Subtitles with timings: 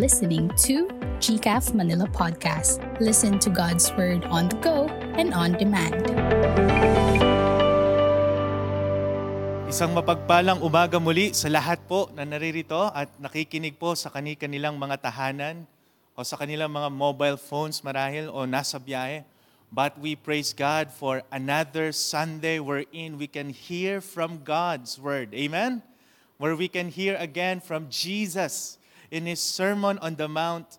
[0.00, 0.88] listening to
[1.20, 2.80] GCAF Manila Podcast.
[3.04, 4.88] Listen to God's Word on the go
[5.20, 5.92] and on demand.
[9.68, 15.04] Isang mapagpalang umaga muli sa lahat po na naririto at nakikinig po sa kani-kanilang mga
[15.04, 15.68] tahanan
[16.16, 19.20] o sa kanilang mga mobile phones marahil o nasa biyahe.
[19.68, 25.36] But we praise God for another Sunday wherein we can hear from God's Word.
[25.36, 25.84] Amen?
[26.40, 28.79] Where we can hear again from Jesus
[29.10, 30.78] in his Sermon on the Mount,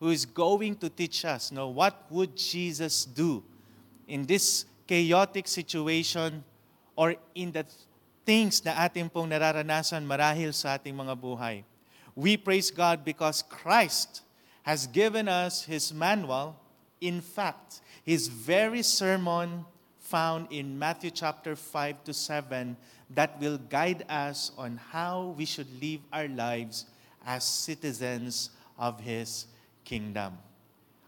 [0.00, 3.42] who is going to teach us, know, what would Jesus do
[4.06, 6.44] in this chaotic situation
[6.96, 7.64] or in the
[8.24, 11.64] things na ating pong nararanasan marahil sa ating mga buhay.
[12.14, 14.22] We praise God because Christ
[14.62, 16.54] has given us His manual.
[17.00, 19.64] In fact, His very sermon
[19.98, 22.76] found in Matthew chapter 5 to 7
[23.16, 26.86] that will guide us on how we should live our lives
[27.26, 29.46] as citizens of His
[29.82, 30.38] kingdom.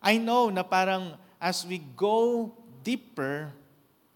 [0.03, 2.53] I know na parang as we go
[2.85, 3.53] deeper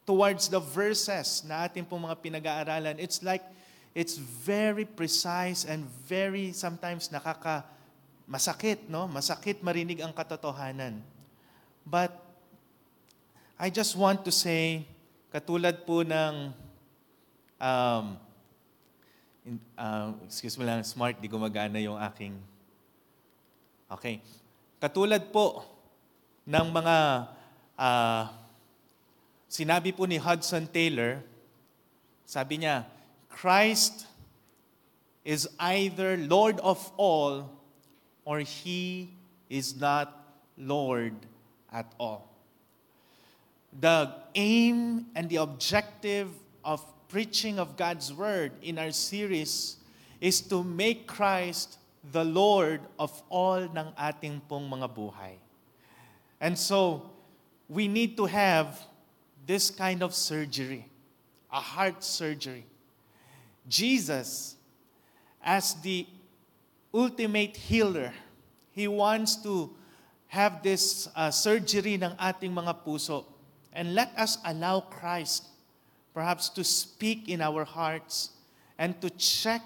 [0.09, 3.45] towards the verses na ating pong mga pinag-aaralan, it's like,
[3.93, 7.65] it's very precise and very sometimes nakaka
[8.25, 9.09] masakit, no?
[9.09, 11.01] Masakit marinig ang katotohanan.
[11.85, 12.13] But
[13.61, 14.89] I just want to say,
[15.33, 16.53] katulad po ng
[17.61, 18.05] um,
[19.79, 22.37] uh, excuse me lang, smart, di gumagana yung aking...
[23.89, 24.21] Okay.
[24.77, 25.65] Katulad po
[26.45, 26.97] ng mga
[27.79, 28.25] uh,
[29.49, 31.25] sinabi po ni Hudson Taylor,
[32.29, 32.85] sabi niya,
[33.33, 34.05] Christ
[35.25, 37.49] is either Lord of all
[38.29, 39.09] or He
[39.49, 40.13] is not
[40.61, 41.17] Lord
[41.73, 42.29] at all.
[43.73, 46.29] The aim and the objective
[46.65, 49.77] of preaching of God's Word in our series
[50.21, 51.79] is to make Christ
[52.13, 55.41] the Lord of all ng ating pong mga buhay.
[56.41, 57.11] And so,
[57.69, 58.79] we need to have
[59.47, 60.87] this kind of surgery,
[61.51, 62.65] a heart surgery.
[63.69, 64.57] Jesus,
[65.43, 66.07] as the
[66.93, 68.13] ultimate healer,
[68.73, 69.75] He wants to
[70.29, 73.25] have this uh, surgery ng ating mga puso.
[73.73, 75.45] And let us allow Christ
[76.19, 78.35] perhaps to speak in our hearts
[78.75, 79.63] and to check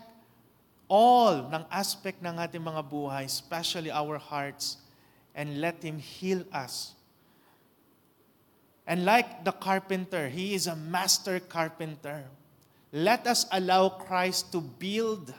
[0.85, 4.77] all ng aspect ng ating mga buhay, especially our hearts,
[5.33, 6.93] and let Him heal us.
[8.85, 12.29] And like the carpenter, He is a master carpenter.
[12.93, 15.33] Let us allow Christ to build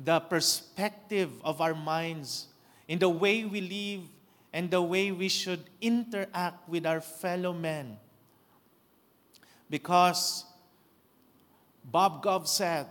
[0.00, 2.48] the perspective of our minds
[2.88, 4.08] in the way we live
[4.56, 8.00] and the way we should interact with our fellow men
[9.70, 10.44] because
[11.86, 12.86] Bob Gov said,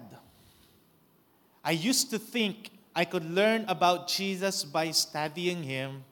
[1.64, 6.08] I used to think I could learn about Jesus by studying him,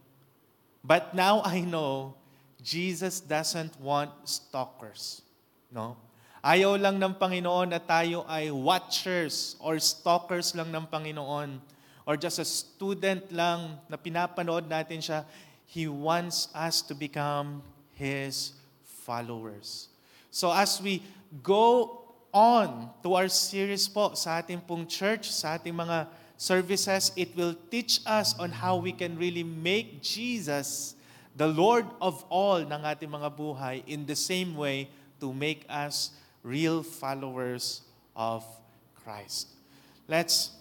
[0.83, 2.15] but now I know
[2.61, 5.23] Jesus doesn't want stalkers.
[5.71, 5.95] No?
[6.43, 11.59] Ayaw lang ng Panginoon na tayo ay watchers or stalkers lang ng Panginoon
[12.07, 15.27] or just a student lang na pinapanood natin siya.
[15.67, 17.59] He wants us to become
[17.99, 18.55] His
[19.03, 19.91] followers.
[20.37, 21.01] So as we
[21.41, 21.97] go
[22.29, 26.05] on to our series po sa ating pong church, sa ating mga
[26.37, 30.93] services, it will teach us on how we can really make Jesus
[31.33, 36.13] the Lord of all ng ating mga buhay in the same way to make us
[36.45, 37.81] real followers
[38.13, 38.45] of
[38.93, 39.57] Christ.
[40.05, 40.53] Let's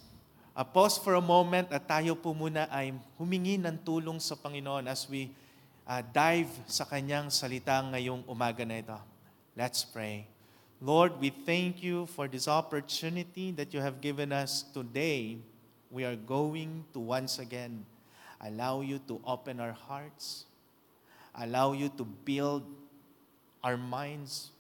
[0.57, 4.89] uh, pause for a moment at tayo po muna ay humingi ng tulong sa Panginoon
[4.89, 5.29] as we
[5.85, 9.16] uh, dive sa Kanyang salita ngayong umaga na ito.
[9.57, 10.29] Let's pray.
[10.83, 15.39] Lord, we thank you for this opportunity that you have given us today.
[15.91, 17.87] We are going to once again
[18.43, 20.45] allow you to open our hearts,
[21.35, 22.69] allow you to build
[23.65, 24.51] our minds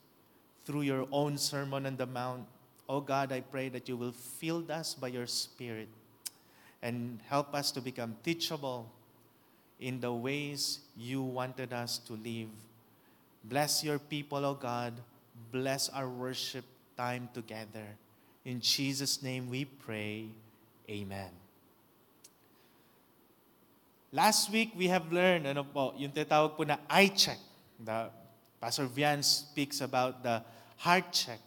[0.65, 2.47] through your own Sermon on the Mount.
[2.89, 5.89] Oh God, I pray that you will fill us by your Spirit
[6.81, 8.91] and help us to become teachable
[9.79, 12.49] in the ways you wanted us to live
[13.49, 14.93] Bless your people, O God.
[15.53, 16.65] Bless our worship
[16.97, 17.87] time together.
[18.45, 20.27] In Jesus' name we pray.
[20.91, 21.31] Amen.
[24.13, 27.39] Last week, we have learned, ano po, yung tinatawag po na eye check.
[27.79, 28.11] The,
[28.59, 30.43] Pastor Vian speaks about the
[30.79, 31.39] heart check.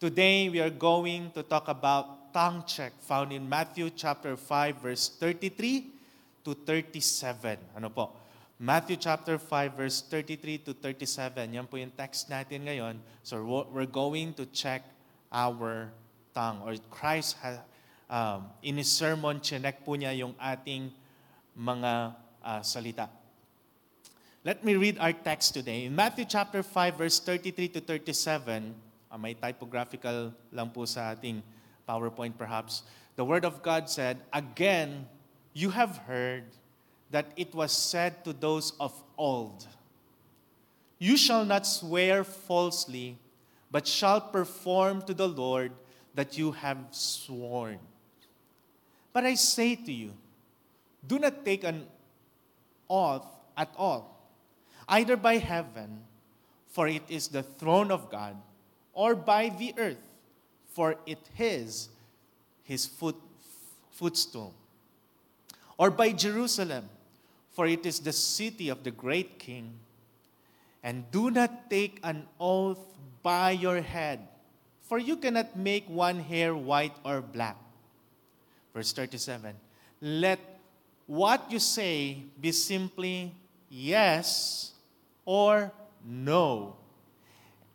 [0.00, 5.08] Today, we are going to talk about tongue check found in Matthew chapter 5, verse
[5.20, 5.86] 33
[6.44, 7.58] to 37.
[7.76, 8.23] Ano po?
[8.58, 11.58] Matthew chapter 5 verse 33 to 37.
[11.58, 13.02] Yan po yung text natin ngayon.
[13.26, 14.86] So we're going to check
[15.34, 15.90] our
[16.30, 16.62] tongue.
[16.62, 17.58] Or Christ, ha,
[18.06, 20.94] um, in His sermon, chinek po niya yung ating
[21.58, 22.14] mga
[22.46, 23.10] uh, salita.
[24.46, 25.90] Let me read our text today.
[25.90, 28.70] In Matthew chapter 5 verse 33 to 37,
[29.10, 31.42] uh, may typographical lang po sa ating
[31.90, 32.86] PowerPoint perhaps.
[33.18, 35.10] The word of God said, "Again,
[35.58, 36.46] you have heard
[37.14, 39.68] that it was said to those of old,
[40.98, 43.16] you shall not swear falsely,
[43.70, 45.70] but shall perform to the Lord
[46.14, 47.78] that you have sworn."
[49.12, 50.10] But I say to you,
[51.06, 51.86] do not take an
[52.90, 54.10] oath at all
[54.88, 56.02] either by heaven,
[56.66, 58.34] for it is the throne of God,
[58.92, 60.02] or by the earth,
[60.74, 61.90] for it is
[62.64, 63.16] his foot,
[63.92, 64.52] footstool,
[65.78, 66.90] or by Jerusalem,
[67.54, 69.78] for it is the city of the great king.
[70.82, 72.82] And do not take an oath
[73.22, 74.20] by your head,
[74.82, 77.56] for you cannot make one hair white or black.
[78.74, 79.54] Verse 37
[80.02, 80.40] Let
[81.06, 83.32] what you say be simply
[83.70, 84.72] yes
[85.24, 85.72] or
[86.04, 86.76] no.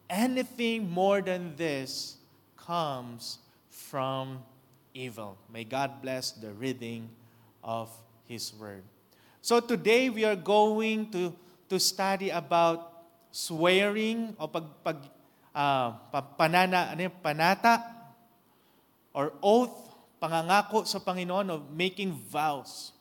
[0.09, 2.17] Anything more than this
[2.57, 3.39] comes
[3.69, 4.43] from
[4.93, 5.37] evil.
[5.51, 7.09] May God bless the reading
[7.63, 7.89] of
[8.27, 8.83] His Word.
[9.50, 11.34] So today we are going to,
[11.74, 12.86] to study about
[13.34, 15.01] swearing o pag, pag
[15.50, 15.98] uh,
[16.38, 17.81] panana, ano yun, panata
[19.10, 19.74] or oath,
[20.22, 22.94] pangangako sa Panginoon of making vows.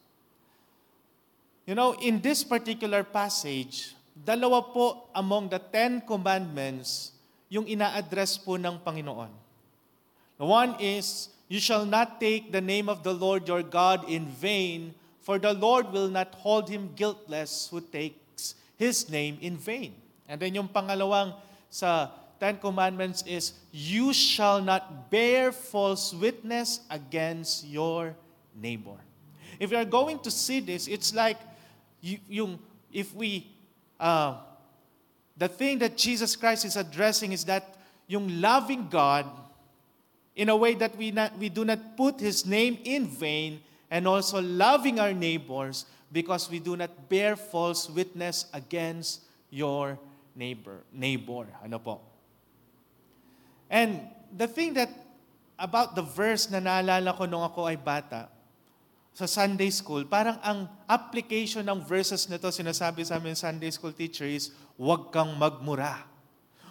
[1.69, 7.13] You know, in this particular passage, dalawa po among the Ten Commandments
[7.53, 9.29] yung ina-address po ng Panginoon.
[10.41, 14.97] One is, You shall not take the name of the Lord your God in vain,
[15.29, 19.93] for the Lord will not hold him guiltless who takes his name in vain.
[20.27, 21.37] And then yung pangalawang
[21.69, 22.09] sa
[22.41, 28.17] Ten Commandments is, You shall not bear false witness against your
[28.57, 28.97] neighbor.
[29.61, 31.37] If you are going to see this, it's like
[32.01, 32.59] yung,
[32.91, 33.53] if we
[34.01, 34.41] uh,
[35.37, 37.77] the thing that Jesus Christ is addressing is that
[38.07, 39.29] yung loving God
[40.35, 43.61] in a way that we, not, we do not put His name in vain
[43.91, 49.99] and also loving our neighbors because we do not bear false witness against your
[50.37, 50.85] neighbor.
[50.93, 52.01] Neighbor, ano po?
[53.69, 54.89] And the thing that
[55.59, 58.31] about the verse na naalala ko nung ako ay bata,
[59.19, 64.23] sa Sunday school, parang ang application ng verses nito, sinasabi sa amin Sunday school teacher
[64.23, 66.07] is, huwag kang magmura.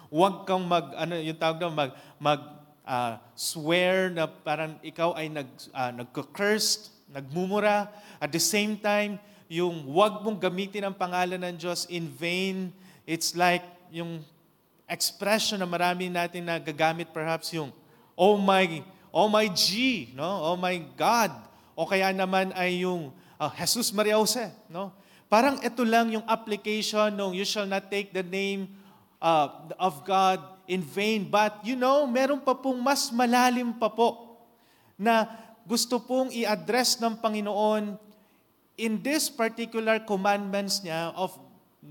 [0.08, 2.40] Huwag kang mag, ano yung tawag na, mag, mag
[2.88, 5.44] uh, swear na parang ikaw ay nag,
[5.76, 7.88] uh, nagka-cursed, nagmumura.
[8.20, 12.70] At the same time, yung huwag mong gamitin ang pangalan ng Diyos in vain,
[13.08, 14.20] it's like yung
[14.88, 17.72] expression na marami natin na gagamit perhaps yung,
[18.12, 20.52] oh my, oh my G, no?
[20.52, 21.32] oh my God,
[21.72, 24.90] o kaya naman ay yung uh, Jesus Maria Jose, no?
[25.28, 28.64] Parang ito lang yung application ng you shall not take the name
[29.20, 31.28] uh, of God in vain.
[31.28, 34.40] But you know, meron pa pong mas malalim pa po
[34.96, 35.28] na
[35.68, 38.00] gusto pong i-address ng Panginoon
[38.80, 41.36] in this particular commandments niya of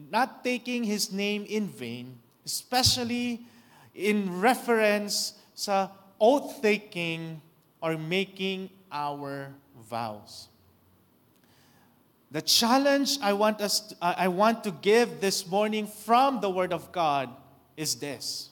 [0.09, 3.45] not taking His name in vain, especially
[3.94, 7.38] in reference sa oath-taking
[7.77, 10.50] or making our vows.
[12.31, 16.74] The challenge I want, us to, I want to give this morning from the Word
[16.74, 17.29] of God
[17.77, 18.50] is this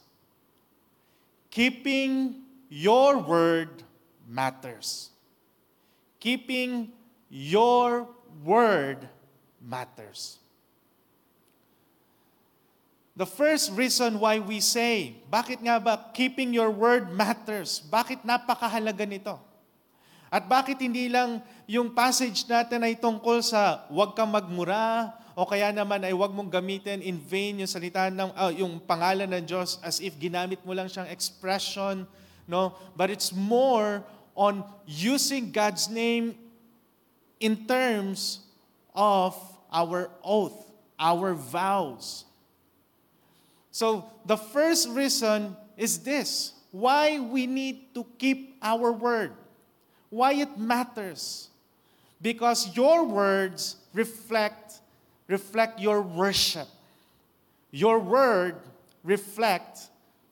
[1.52, 3.84] Keeping your word
[4.28, 5.10] matters.
[6.26, 6.90] Keeping
[7.30, 8.10] your
[8.42, 9.06] word
[9.62, 10.42] matters.
[13.14, 17.78] The first reason why we say, bakit nga ba keeping your word matters?
[17.78, 19.38] Bakit napakahalaga nito?
[20.34, 25.72] At bakit hindi lang yung passage natin ay tungkol sa huwag kang magmura o kaya
[25.72, 29.78] naman ay huwag mong gamitin in vain yung salita ng uh, yung pangalan ng Diyos
[29.80, 32.04] as if ginamit mo lang siyang expression,
[32.50, 32.76] no?
[32.98, 34.04] But it's more
[34.36, 36.36] on using God's name
[37.40, 38.42] in terms
[38.94, 39.36] of
[39.72, 42.26] our oath, our vows.
[43.72, 49.32] So, the first reason is this why we need to keep our word.
[50.10, 51.50] why it matters.
[52.22, 54.80] Because your words reflect,
[55.28, 56.68] reflect your worship.
[57.72, 58.56] Your word
[59.04, 59.90] reflect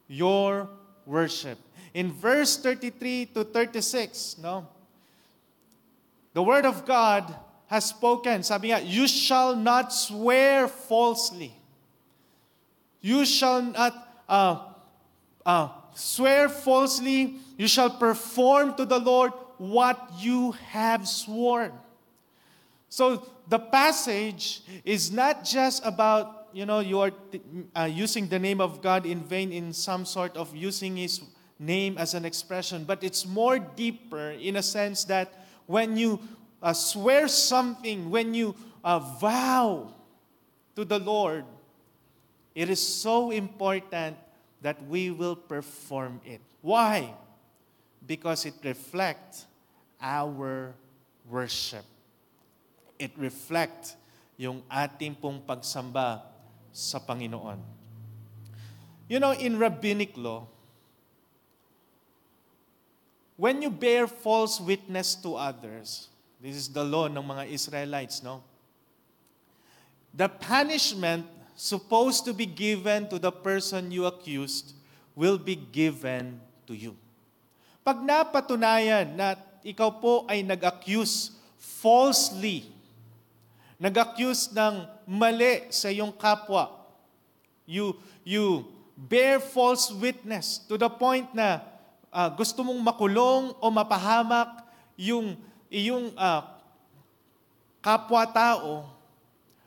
[0.07, 0.69] your
[1.05, 1.57] worship.
[1.93, 4.67] In verse 33 to 36, no?
[6.33, 7.33] The word of God
[7.67, 8.41] has spoken.
[8.41, 11.53] Sabi nga, you shall not swear falsely.
[13.01, 13.93] You shall not
[14.27, 14.73] uh,
[15.45, 17.37] uh, swear falsely.
[17.57, 21.71] You shall perform to the Lord what you have sworn.
[22.89, 27.11] So the passage is not just about, you know, you are
[27.75, 31.21] uh, using the name of God in vain in some sort of using his
[31.65, 35.33] name as an expression, but it's more deeper in a sense that
[35.65, 36.19] when you
[36.61, 39.91] uh, swear something, when you uh, vow
[40.75, 41.45] to the Lord,
[42.55, 44.17] it is so important
[44.61, 46.41] that we will perform it.
[46.61, 47.13] Why?
[48.05, 49.45] Because it reflects
[50.01, 50.75] our
[51.29, 51.85] worship
[53.03, 53.99] it reflect
[54.39, 56.23] yung ating pong pagsamba
[56.71, 57.59] sa Panginoon.
[59.11, 60.47] You know, in rabbinic law,
[63.37, 66.09] when you bear false witness to others,
[66.41, 68.43] this is the law ng mga Israelites, no?
[70.13, 71.25] The punishment
[71.55, 74.73] supposed to be given to the person you accused
[75.15, 76.93] will be given to you.
[77.81, 79.35] Pag napatunayan na
[79.65, 82.73] ikaw po ay nag-accuse falsely
[83.83, 86.71] nag-accuse ng mali sa iyong kapwa.
[87.67, 88.63] You, you
[88.95, 91.59] bear false witness to the point na
[92.13, 94.61] uh, gusto mong makulong o mapahamak
[94.93, 95.33] yung
[95.73, 96.45] iyong uh,
[97.81, 98.87] kapwa-tao,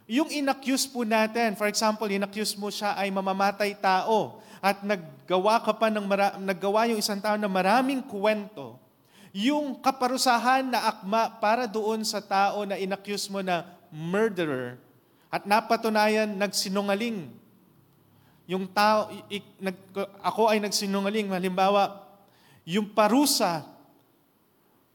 [0.06, 5.74] yung inaccuse po natin, for example, inaccuse mo siya ay mamamatay tao at naggawa ka
[5.74, 8.78] pa ng mara- naggawa yung isang tao na maraming kwento,
[9.34, 14.78] yung kaparusahan na akma para doon sa tao na inaccuse mo na murderer
[15.28, 17.28] at napatunayan nagsinungaling.
[18.46, 19.74] Yung tao, i, nag,
[20.22, 22.05] ako ay nagsinungaling, halimbawa,
[22.66, 23.62] yung parusa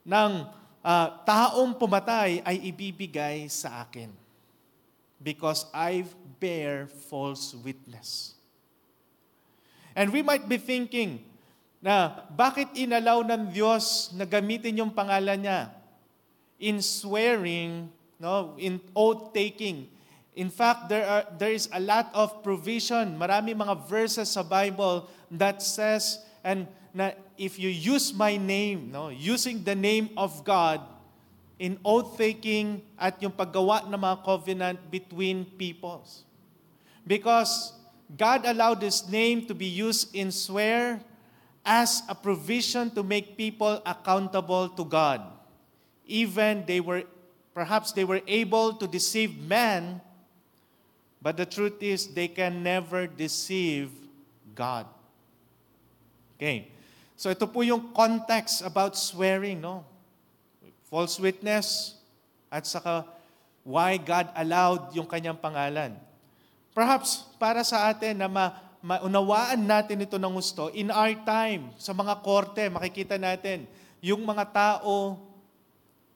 [0.03, 0.31] ng
[0.83, 4.11] uh, taong pumatay ay ibibigay sa akin
[5.23, 6.03] because I
[6.43, 8.35] bear false witness.
[9.95, 11.23] And we might be thinking
[11.79, 15.61] na bakit inalaw ng Diyos na gamitin yung pangalan niya
[16.61, 17.89] in swearing
[18.21, 19.89] no, in oath taking.
[20.37, 23.19] In fact, there are there is a lot of provision.
[23.19, 29.10] Marami mga verses sa Bible that says and na if you use my name, no,
[29.10, 30.81] using the name of God
[31.60, 36.24] in oath taking at yung paggawa ng mga covenant between peoples.
[37.05, 37.74] Because
[38.17, 41.00] God allowed His name to be used in swear
[41.63, 45.21] as a provision to make people accountable to God.
[46.05, 47.05] Even they were
[47.53, 50.00] Perhaps they were able to deceive man,
[51.21, 53.91] but the truth is they can never deceive
[54.55, 54.88] God.
[56.38, 56.70] Okay.
[57.21, 59.85] So ito po yung context about swearing, no?
[60.89, 61.93] False witness
[62.49, 63.05] at saka
[63.61, 65.93] why God allowed yung kanyang pangalan.
[66.73, 71.93] Perhaps para sa atin na ma, maunawaan natin ito ng gusto, in our time, sa
[71.93, 73.69] mga korte, makikita natin,
[74.01, 75.21] yung mga tao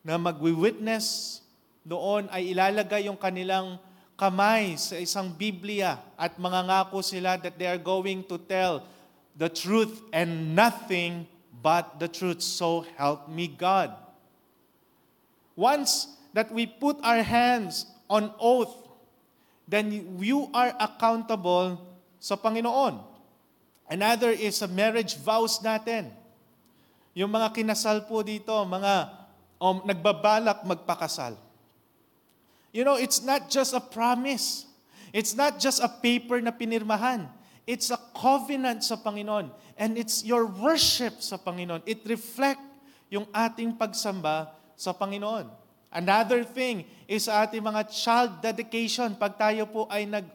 [0.01, 1.37] na magwi-witness
[1.85, 3.77] doon ay ilalagay yung kanilang
[4.17, 8.81] kamay sa isang Biblia at mangangako sila that they are going to tell
[9.35, 11.27] the truth and nothing
[11.61, 12.41] but the truth.
[12.41, 13.91] So help me God.
[15.55, 18.75] Once that we put our hands on oath,
[19.67, 21.79] then you are accountable
[22.19, 22.99] sa Panginoon.
[23.85, 26.09] Another is a marriage vows natin.
[27.15, 29.13] Yung mga kinasal po dito, mga
[29.61, 31.37] um, nagbabalak magpakasal.
[32.75, 34.67] You know, it's not just a promise.
[35.15, 37.31] It's not just a paper na pinirmahan.
[37.65, 39.49] It's a covenant sa Panginoon.
[39.75, 41.81] And it's your worship sa Panginoon.
[41.89, 42.61] It reflect
[43.09, 45.49] yung ating pagsamba sa Panginoon.
[45.89, 49.17] Another thing is ating mga child dedication.
[49.17, 50.25] Pag tayo po ay nag,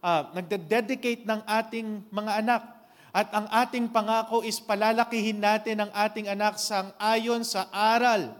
[0.00, 2.62] uh, nagde-dedicate ng ating mga anak,
[3.08, 8.36] at ang ating pangako is palalakihin natin ang ating anak sang ayon sa aral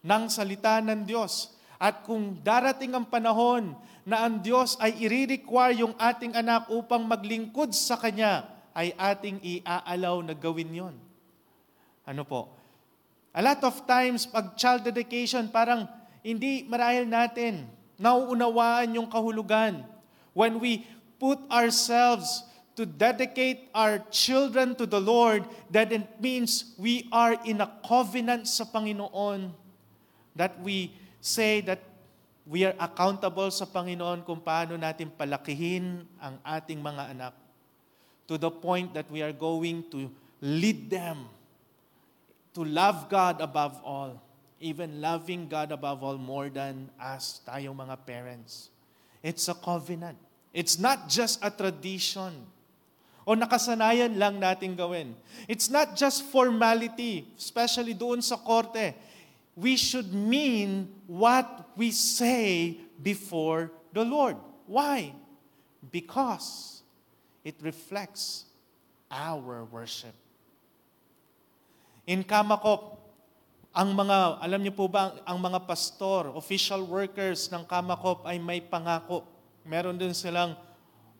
[0.00, 1.52] ng salita ng Diyos.
[1.76, 7.72] At kung darating ang panahon na ang Diyos ay i-require yung ating anak upang maglingkod
[7.76, 10.96] sa Kanya, ay ating iaalaw na gawin yon.
[12.06, 12.50] Ano po?
[13.30, 15.86] A lot of times, pag child dedication, parang
[16.24, 17.68] hindi marahil natin
[18.00, 19.84] nauunawaan yung kahulugan.
[20.34, 20.88] When we
[21.20, 22.42] put ourselves
[22.74, 28.48] to dedicate our children to the Lord, that it means we are in a covenant
[28.48, 29.52] sa Panginoon
[30.32, 31.84] that we say that
[32.50, 37.34] we are accountable sa Panginoon kung paano natin palakihin ang ating mga anak
[38.26, 40.10] to the point that we are going to
[40.42, 41.30] lead them
[42.50, 44.18] to love God above all,
[44.58, 48.74] even loving God above all more than us, tayong mga parents.
[49.22, 50.18] It's a covenant.
[50.50, 52.34] It's not just a tradition
[53.22, 55.14] o nakasanayan lang natin gawin.
[55.46, 58.90] It's not just formality, especially doon sa korte
[59.60, 61.44] we should mean what
[61.76, 64.40] we say before the Lord.
[64.64, 65.12] Why?
[65.92, 66.80] Because
[67.44, 68.48] it reflects
[69.12, 70.16] our worship.
[72.08, 72.96] In Kamakop,
[73.76, 78.64] ang mga, alam niyo po ba, ang mga pastor, official workers ng Kamakop ay may
[78.64, 79.28] pangako.
[79.62, 80.56] Meron din silang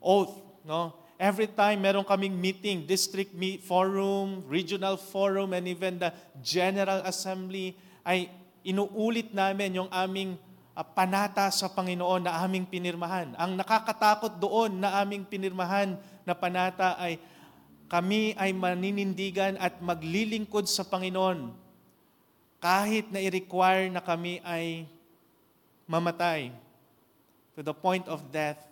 [0.01, 0.97] oath, no?
[1.21, 6.09] Every time meron kaming meeting, district meet, forum, regional forum, and even the
[6.41, 8.29] General Assembly, ay
[8.61, 10.37] inuulit namin yung aming
[10.77, 13.33] uh, panata sa Panginoon na aming pinirmahan.
[13.37, 17.17] Ang nakakatakot doon na aming pinirmahan na panata ay
[17.91, 21.51] kami ay maninindigan at maglilingkod sa Panginoon
[22.61, 24.87] kahit na i-require na kami ay
[25.89, 26.55] mamatay.
[27.57, 28.63] To the point of death,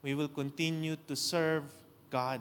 [0.00, 1.68] we will continue to serve
[2.08, 2.40] God.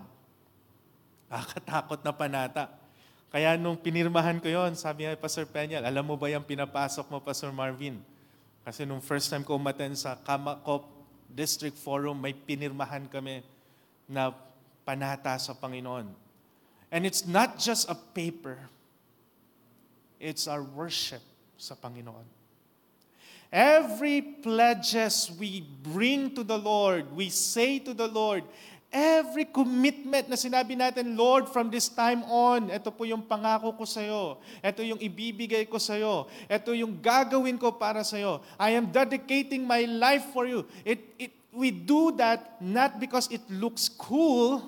[1.28, 2.81] Kakatakot na panata.
[3.32, 7.24] Kaya nung pinirmahan ko yon, sabi ni Pastor Peñal, alam mo ba yung pinapasok mo,
[7.24, 8.04] Pastor Marvin?
[8.68, 10.84] Kasi nung first time ko umaten sa Kamakop
[11.32, 13.40] District Forum, may pinirmahan kami
[14.04, 14.36] na
[14.84, 16.12] panata sa Panginoon.
[16.92, 18.60] And it's not just a paper.
[20.20, 21.24] It's our worship
[21.56, 22.28] sa Panginoon.
[23.52, 28.44] Every pledges we bring to the Lord, we say to the Lord,
[28.92, 33.88] every commitment na sinabi natin, Lord, from this time on, ito po yung pangako ko
[33.88, 34.38] sa iyo.
[34.60, 36.28] Ito yung ibibigay ko sa iyo.
[36.52, 38.44] Ito yung gagawin ko para sa iyo.
[38.60, 40.68] I am dedicating my life for you.
[40.84, 44.60] It, it, we do that not because it looks cool,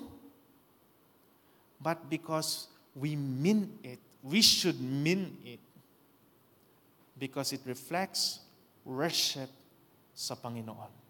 [1.76, 5.60] but because we mean it we should mean it
[7.20, 8.40] because it reflects
[8.84, 9.52] worship
[10.16, 11.03] sa Panginoon.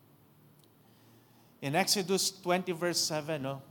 [1.65, 3.65] In Exodus 20 verse 7, no,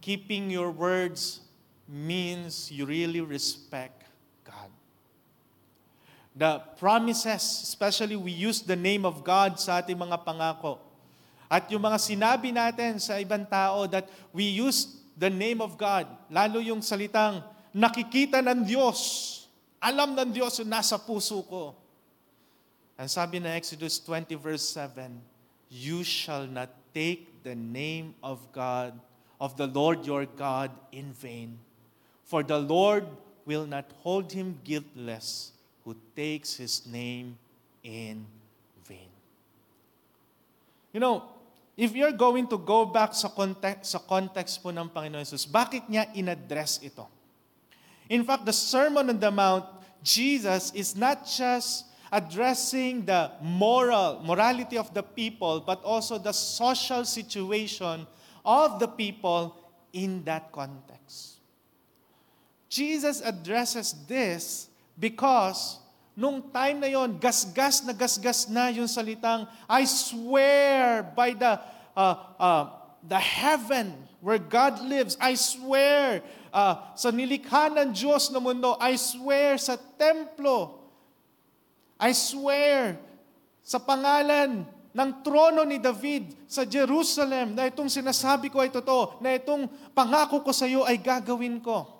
[0.00, 1.44] keeping your words
[1.84, 4.08] means you really respect
[4.40, 4.72] God.
[6.32, 10.80] The promises, especially we use the name of God sa ating mga pangako.
[11.44, 16.08] At yung mga sinabi natin sa ibang tao that we use the name of God,
[16.32, 17.44] lalo yung salitang
[17.76, 19.44] nakikita ng Diyos.
[19.76, 21.76] Alam ng Diyos yung nasa puso ko.
[22.96, 25.12] Ang sabi na Exodus 20 verse 7,
[25.68, 28.94] You shall not take the name of God,
[29.40, 31.58] of the Lord your God in vain.
[32.24, 33.04] For the Lord
[33.44, 35.52] will not hold him guiltless
[35.84, 37.36] who takes his name
[37.82, 38.24] in
[38.88, 39.12] vain.
[40.94, 41.28] You know,
[41.76, 45.84] if you're going to go back sa context, sa context po ng Panginoon Jesus, bakit
[45.90, 47.04] niya inaddress ito?
[48.08, 49.66] In fact, the Sermon on the Mount,
[50.00, 57.04] Jesus is not just addressing the moral, morality of the people, but also the social
[57.04, 58.06] situation
[58.46, 59.58] of the people
[59.92, 61.42] in that context.
[62.70, 65.82] Jesus addresses this because
[66.14, 71.58] nung time na yon, gasgas na gasgas na yung salitang, I swear by the,
[71.98, 72.64] uh, uh,
[73.02, 73.90] the heaven
[74.22, 76.22] where God lives, I swear
[76.54, 78.78] uh, sa nilikha ng Diyos na mundo.
[78.78, 80.83] I swear sa templo.
[81.98, 82.98] I swear
[83.64, 89.34] sa pangalan ng trono ni David sa Jerusalem na itong sinasabi ko ay totoo, na
[89.34, 91.90] itong pangako ko sa iyo ay gagawin ko.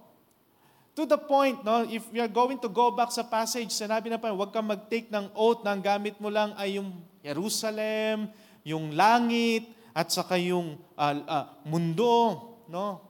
[0.95, 4.19] To the point, no, if we are going to go back sa passage, sinabi na
[4.23, 8.31] pa, huwag kang mag-take ng oath na ang gamit mo lang ay yung Jerusalem,
[8.63, 12.39] yung langit, at saka yung uh, uh, mundo.
[12.71, 13.03] No?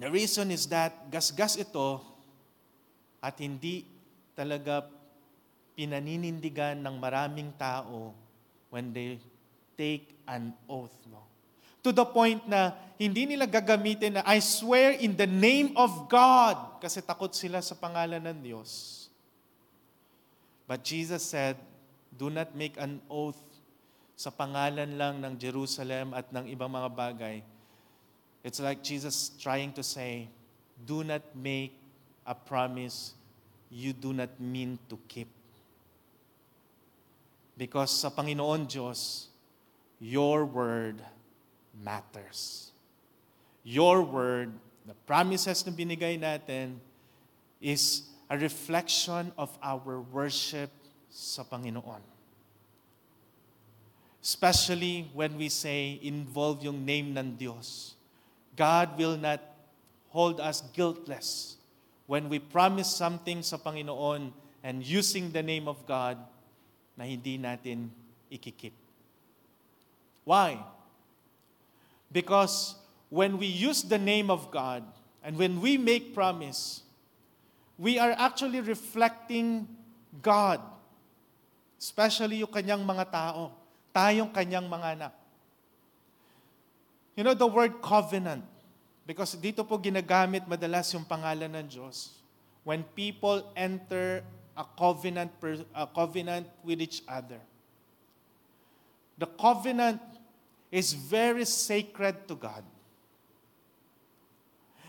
[0.00, 2.00] The reason is that gasgas ito
[3.20, 3.97] at hindi
[4.38, 4.86] talaga
[5.74, 8.14] pinaninindigan ng maraming tao
[8.70, 9.18] when they
[9.74, 10.94] take an oath.
[11.10, 11.26] No?
[11.82, 16.78] To the point na hindi nila gagamitin na I swear in the name of God
[16.78, 19.10] kasi takot sila sa pangalan ng Diyos.
[20.70, 21.58] But Jesus said,
[22.14, 23.42] do not make an oath
[24.14, 27.36] sa pangalan lang ng Jerusalem at ng ibang mga bagay
[28.44, 30.28] It's like Jesus trying to say,
[30.86, 31.74] do not make
[32.26, 33.14] a promise
[33.70, 35.28] you do not mean to keep.
[37.56, 39.28] Because sa Panginoon Diyos,
[40.00, 41.02] your word
[41.74, 42.70] matters.
[43.64, 44.52] Your word,
[44.86, 46.78] the promises na binigay natin,
[47.60, 50.70] is a reflection of our worship
[51.10, 52.00] sa Panginoon.
[54.22, 57.98] Especially when we say, involve yung name ng Diyos.
[58.54, 59.42] God will not
[60.10, 61.57] hold us guiltless
[62.08, 64.32] when we promise something sa Panginoon
[64.64, 66.16] and using the name of God
[66.96, 67.92] na hindi natin
[68.32, 68.72] ikikip.
[70.24, 70.56] Why?
[72.08, 72.80] Because
[73.12, 74.82] when we use the name of God
[75.20, 76.80] and when we make promise,
[77.76, 79.68] we are actually reflecting
[80.24, 80.64] God.
[81.76, 83.52] Especially yung kanyang mga tao.
[83.92, 85.14] Tayong kanyang mga anak.
[87.14, 88.48] You know the word covenant,
[89.08, 92.20] because dito po ginagamit madalas yung pangalan ng Diyos.
[92.60, 94.20] When people enter
[94.52, 95.32] a covenant,
[95.72, 97.40] a covenant with each other.
[99.16, 100.04] The covenant
[100.68, 102.60] is very sacred to God.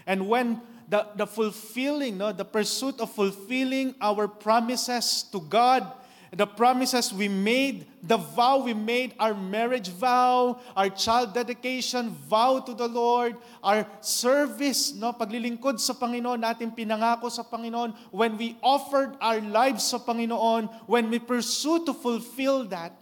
[0.03, 5.85] And when the, the fulfilling, no, the pursuit of fulfilling our promises to God
[6.31, 12.59] the promises we made, the vow we made, our marriage vow, our child dedication vow
[12.59, 18.57] to the Lord, our service, no, paglilingkod sa Panginoon, natin pinangako sa Panginoon, when we
[18.61, 22.93] offered our lives sa Panginoon, when we pursue to fulfill that,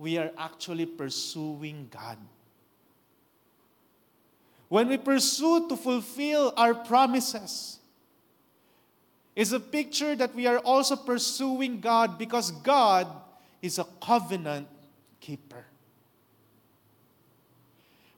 [0.00, 2.16] we are actually pursuing God.
[4.70, 7.79] When we pursue to fulfill our promises,
[9.36, 13.06] is a picture that we are also pursuing God because God
[13.62, 14.68] is a covenant
[15.20, 15.64] keeper.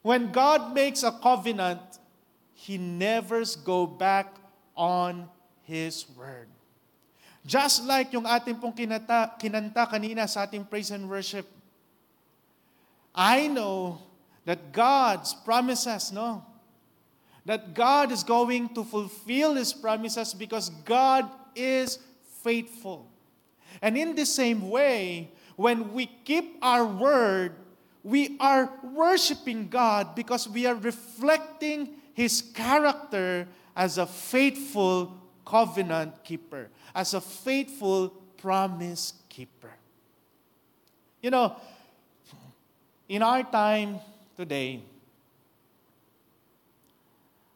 [0.02, 1.80] When God makes a covenant,
[2.54, 4.34] He never go back
[4.76, 5.28] on
[5.62, 6.48] His word.
[7.46, 11.46] Just like yung ating pong kinata, kinanta kanina sa ating praise and worship,
[13.14, 13.98] I know
[14.44, 16.42] that God's promises, no?
[17.44, 21.98] That God is going to fulfill His promises because God is
[22.42, 23.08] faithful.
[23.80, 27.54] And in the same way, when we keep our word,
[28.02, 36.68] we are worshiping God because we are reflecting His character as a faithful covenant keeper,
[36.94, 39.70] as a faithful promise keeper.
[41.20, 41.56] You know,
[43.08, 44.00] in our time
[44.36, 44.82] today,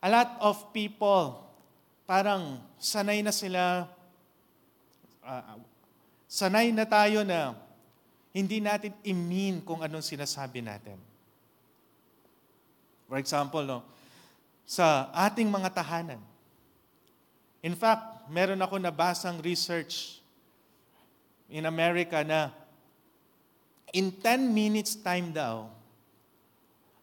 [0.06, 1.42] a lot of people,
[2.06, 3.90] parang sanay na sila,
[5.26, 5.58] uh,
[6.30, 7.58] sanay na tayo na
[8.30, 10.94] hindi natin imin kung anong sinasabi natin.
[13.10, 13.82] For example, no,
[14.62, 16.22] sa ating mga tahanan.
[17.66, 20.22] In fact, meron ako nabasang research
[21.50, 22.54] in America na
[23.90, 25.66] in 10 minutes time daw,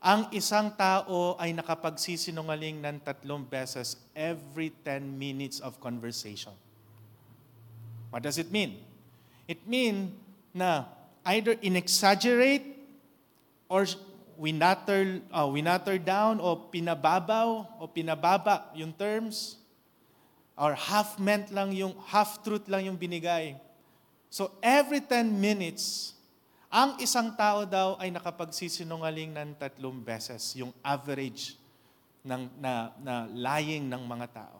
[0.03, 6.51] ang isang tao ay nakapagsisinungaling ng tatlong beses every 10 minutes of conversation.
[8.11, 8.83] What does it mean?
[9.47, 10.11] It means
[10.51, 10.91] na
[11.23, 12.67] either in-exaggerate
[13.71, 13.87] or
[14.35, 19.55] we natter, uh, we natter down o pinababaw o pinababa yung terms
[20.59, 23.55] or half meant lang yung half truth lang yung binigay.
[24.27, 26.11] So every 10 minutes
[26.73, 31.53] ang isang tao daw ay nakapagsisinungaling ng tatlong beses, yung average
[32.25, 34.57] ng, na, na lying ng mga tao.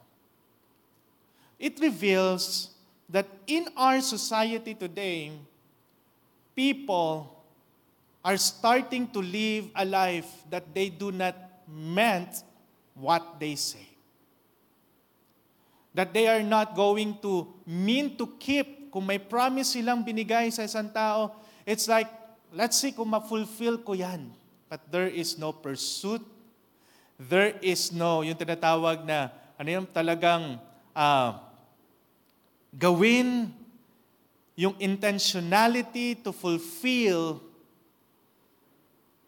[1.58, 2.70] It reveals
[3.10, 5.34] that in our society today,
[6.54, 7.34] people
[8.22, 11.34] are starting to live a life that they do not
[11.66, 12.46] meant
[12.94, 13.90] what they say.
[15.98, 18.94] That they are not going to mean to keep.
[18.94, 22.12] Kung may promise silang binigay sa isang tao, It's like,
[22.52, 24.32] let's see kung ma-fulfill ko yan.
[24.68, 26.22] But there is no pursuit.
[27.18, 30.60] There is no, yung tinatawag na, ano yung talagang
[30.92, 31.32] uh,
[32.74, 33.54] gawin
[34.54, 37.42] yung intentionality to fulfill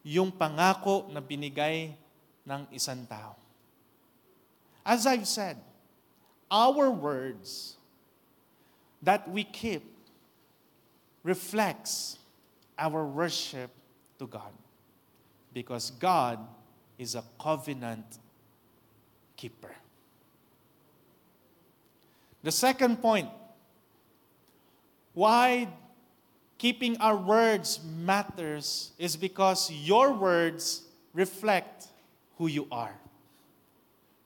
[0.06, 1.98] yung pangako na binigay
[2.46, 3.34] ng isang tao.
[4.86, 5.58] As I've said,
[6.46, 7.74] our words
[9.02, 9.82] that we keep
[11.26, 12.22] reflects
[12.78, 13.72] our worship
[14.20, 14.52] to God.
[15.54, 16.40] Because God
[16.98, 18.06] is a covenant
[19.36, 19.72] keeper.
[22.44, 23.30] The second point
[25.14, 25.68] why
[26.58, 30.84] keeping our words matters is because your words
[31.14, 31.88] reflect
[32.38, 32.94] who you are.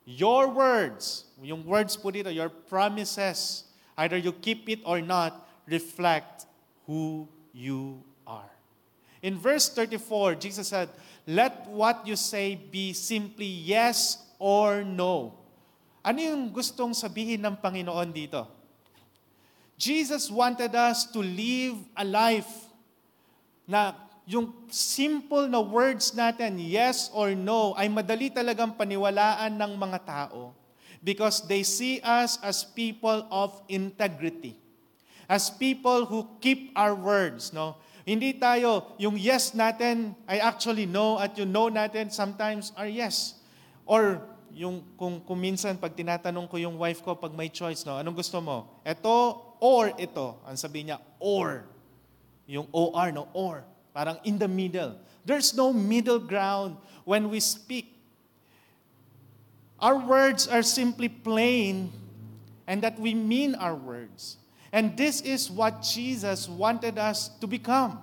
[0.05, 6.49] Your words, yung words po dito, your promises, either you keep it or not, reflect
[6.89, 8.01] who you.
[9.19, 10.87] In verse 34, Jesus said,
[11.27, 15.35] Let what you say be simply yes or no.
[15.99, 18.47] Ano yung gustong sabihin ng Panginoon dito?
[19.79, 22.67] Jesus wanted us to live a life
[23.67, 23.95] na
[24.29, 30.53] yung simple na words natin, yes or no, ay madali talagang paniwalaan ng mga tao
[31.03, 34.55] because they see us as people of integrity.
[35.29, 37.77] As people who keep our words, no?
[38.09, 43.37] Hindi tayo, yung yes natin ay actually no at yung no natin sometimes are yes.
[43.85, 48.01] Or yung kung, kung minsan pag tinatanong ko yung wife ko pag may choice, no,
[48.01, 48.81] anong gusto mo?
[48.81, 50.41] Ito or ito?
[50.49, 51.69] Ang sabi niya, or.
[52.49, 53.61] Yung OR, no, or.
[53.93, 54.97] Parang in the middle.
[55.21, 57.93] There's no middle ground when we speak.
[59.77, 61.93] Our words are simply plain
[62.65, 64.38] and that we mean our words.
[64.69, 67.97] And this is what Jesus wanted us to become.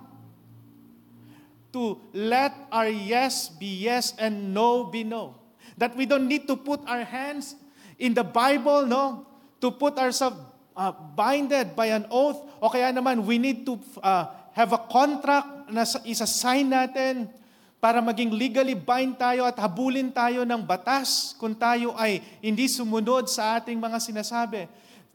[1.71, 5.35] To let our yes be yes and no be no.
[5.79, 7.55] That we don't need to put our hands
[7.99, 9.25] in the Bible, no?
[9.61, 10.37] To put ourselves
[10.75, 12.43] uh, binded by an oath.
[12.61, 17.29] O kaya naman, we need to uh, have a contract na isa-sign natin
[17.77, 23.29] para maging legally bind tayo at habulin tayo ng batas kung tayo ay hindi sumunod
[23.29, 24.65] sa ating mga sinasabi.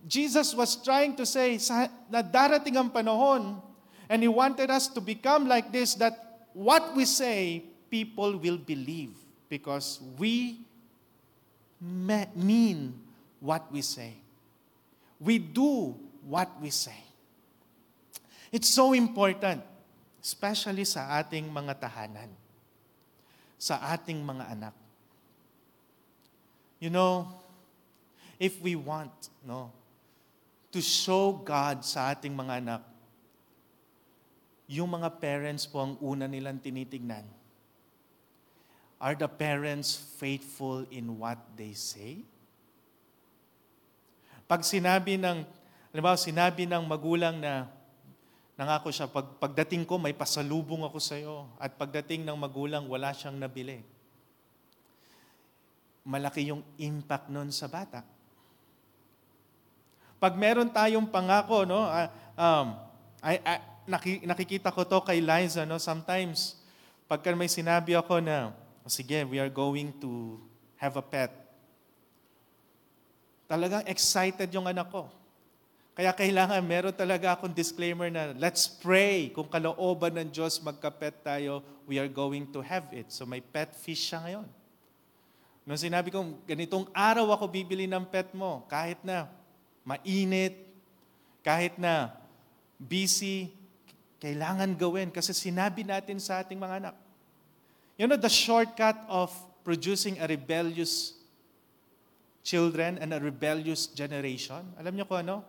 [0.06, 1.58] Jesus was trying to say
[2.10, 3.62] na darating ang panahon
[4.10, 9.14] and He wanted us to become like this that what we say, people will believe
[9.48, 10.58] because we
[11.80, 12.94] mean
[13.40, 14.14] what we say.
[15.20, 15.94] We do
[16.26, 16.98] what we say.
[18.50, 19.62] It's so important,
[20.22, 22.28] especially sa ating mga tahanan,
[23.56, 24.74] sa ating mga anak.
[26.82, 27.32] You know,
[28.36, 29.14] if we want,
[29.46, 29.70] no,
[30.72, 32.82] to show God sa ating mga anak,
[34.64, 37.28] yung mga parents po ang una nilang tinitignan.
[38.96, 42.24] Are the parents faithful in what they say?
[44.48, 45.44] Pag sinabi ng,
[45.92, 47.68] halimbawa, sinabi ng magulang na,
[48.56, 51.50] nangako siya, pag, pagdating ko, may pasalubong ako sa iyo.
[51.60, 53.84] At pagdating ng magulang, wala siyang nabili.
[56.06, 58.06] Malaki yung impact nun sa bata.
[60.22, 62.06] Pag meron tayong pangako, no, uh,
[62.38, 62.78] um,
[63.18, 63.54] I, I,
[64.22, 65.82] nakikita ko to kay Liza, no?
[65.82, 66.62] sometimes,
[67.10, 68.54] pagka may sinabi ako na,
[68.86, 70.38] sige, we are going to
[70.78, 71.34] have a pet.
[73.50, 75.10] Talagang excited yung anak ko.
[75.98, 79.26] Kaya kailangan, meron talaga akong disclaimer na, let's pray.
[79.34, 83.10] Kung kalooban ng Diyos magka-pet tayo, we are going to have it.
[83.10, 84.46] So may pet fish siya ngayon.
[85.66, 89.41] Nung sinabi kong, ganitong araw ako bibili ng pet mo, kahit na
[89.82, 90.54] mainit,
[91.42, 92.14] kahit na
[92.78, 93.50] busy,
[94.22, 96.96] kailangan gawin kasi sinabi natin sa ating mga anak.
[97.98, 99.34] You know, the shortcut of
[99.66, 101.18] producing a rebellious
[102.42, 105.46] children and a rebellious generation, alam niyo ko ano?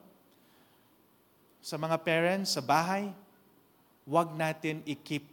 [1.63, 3.09] Sa mga parents, sa bahay,
[4.05, 5.25] huwag natin i-keep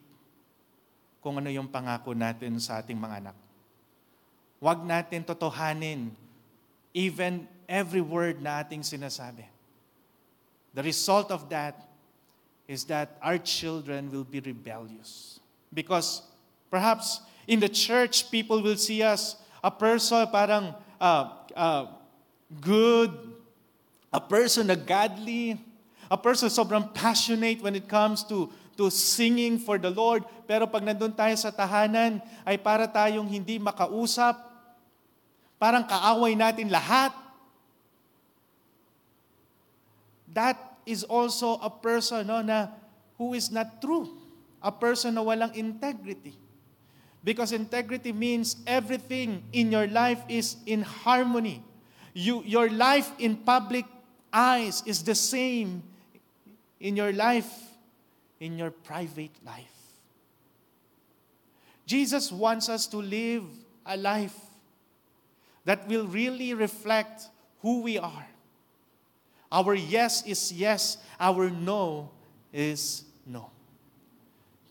[1.21, 3.37] kung ano yung pangako natin sa ating mga anak.
[4.61, 6.13] Huwag natin totohanin
[6.93, 9.47] even every word na ating sinasabi.
[10.75, 11.79] The result of that
[12.67, 15.39] is that our children will be rebellious.
[15.71, 16.27] Because
[16.67, 21.87] perhaps in the church, people will see us a person parang uh, uh,
[22.59, 23.15] good,
[24.11, 25.55] a person na godly,
[26.11, 30.25] a person sobrang passionate when it comes to to singing for the Lord.
[30.49, 34.41] Pero pag nandun tayo sa tahanan, ay para tayong hindi makausap.
[35.61, 37.13] Parang kaaway natin lahat.
[40.35, 42.69] That is also a person no, na
[43.19, 44.09] who is not true.
[44.63, 46.37] A person na walang integrity.
[47.23, 51.63] Because integrity means everything in your life is in harmony.
[52.15, 53.85] You, your life in public
[54.33, 55.83] eyes is the same
[56.81, 57.51] in your life,
[58.41, 59.67] in your private life.
[61.85, 63.45] Jesus wants us to live
[63.85, 64.37] a life
[65.65, 67.29] that will really reflect
[67.61, 68.30] who we are.
[69.53, 72.11] Our yes is yes, our no
[72.53, 73.51] is no.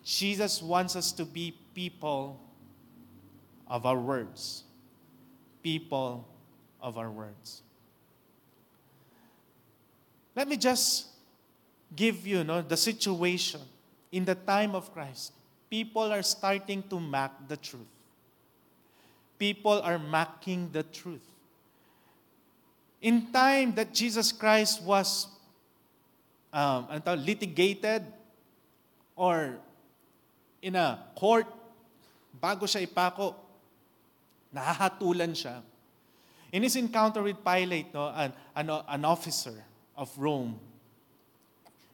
[0.04, 2.40] Jesus wants us to be people
[3.68, 4.64] of our words.
[5.62, 6.26] People
[6.82, 7.62] of our words.
[10.36, 11.08] Let me just
[11.94, 13.62] give you, know, the situation
[14.12, 15.34] in the time of Christ.
[15.70, 17.92] People are starting to mock the truth.
[19.38, 21.30] People are mocking the truth
[23.02, 25.28] in time that Jesus Christ was
[26.52, 28.04] um, ano litigated
[29.16, 29.60] or
[30.62, 31.48] in a court,
[32.36, 33.36] bago siya ipako,
[34.54, 35.62] nahahatulan siya.
[36.52, 39.64] In his encounter with Pilate, no, an, an, an officer
[39.96, 40.60] of Rome,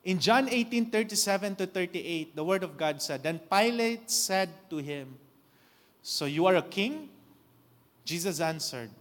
[0.06, 4.78] in John 18, 37 to 38, the word of God said, Then Pilate said to
[4.78, 5.18] him,
[6.04, 7.10] So you are a king?
[8.06, 8.92] Jesus answered,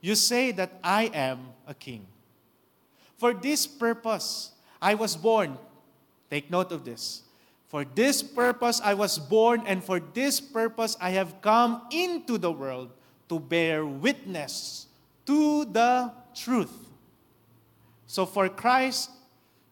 [0.00, 2.06] You say that I am a king.
[3.16, 5.58] For this purpose I was born.
[6.30, 7.22] Take note of this.
[7.68, 12.50] For this purpose I was born, and for this purpose I have come into the
[12.50, 12.90] world
[13.28, 14.86] to bear witness
[15.26, 16.88] to the truth.
[18.06, 19.10] So for Christ,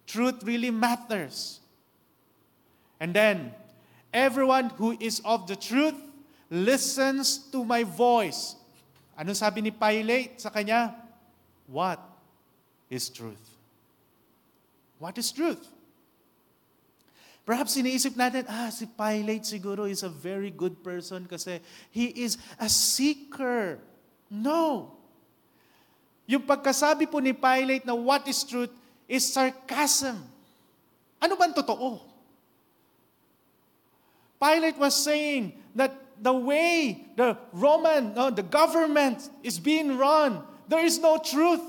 [0.07, 1.61] truth really matters.
[3.01, 3.55] And then,
[4.13, 5.97] everyone who is of the truth
[6.51, 8.56] listens to my voice.
[9.17, 10.93] Ano sabi ni Pilate sa kanya?
[11.65, 11.99] What
[12.93, 13.41] is truth?
[15.01, 15.65] What is truth?
[17.49, 21.63] Perhaps iniisip natin, ah, si Pilate siguro is a very good person kasi
[21.95, 23.81] he is a seeker.
[24.29, 24.93] No.
[26.27, 28.75] Yung pagkasabi po ni Pilate na what is truth
[29.07, 30.19] is sarcasm.
[31.23, 32.03] Ano ba totoo?
[34.37, 40.85] Pilate was saying that the way the Roman, no, the government is being run, there
[40.85, 41.63] is no truth.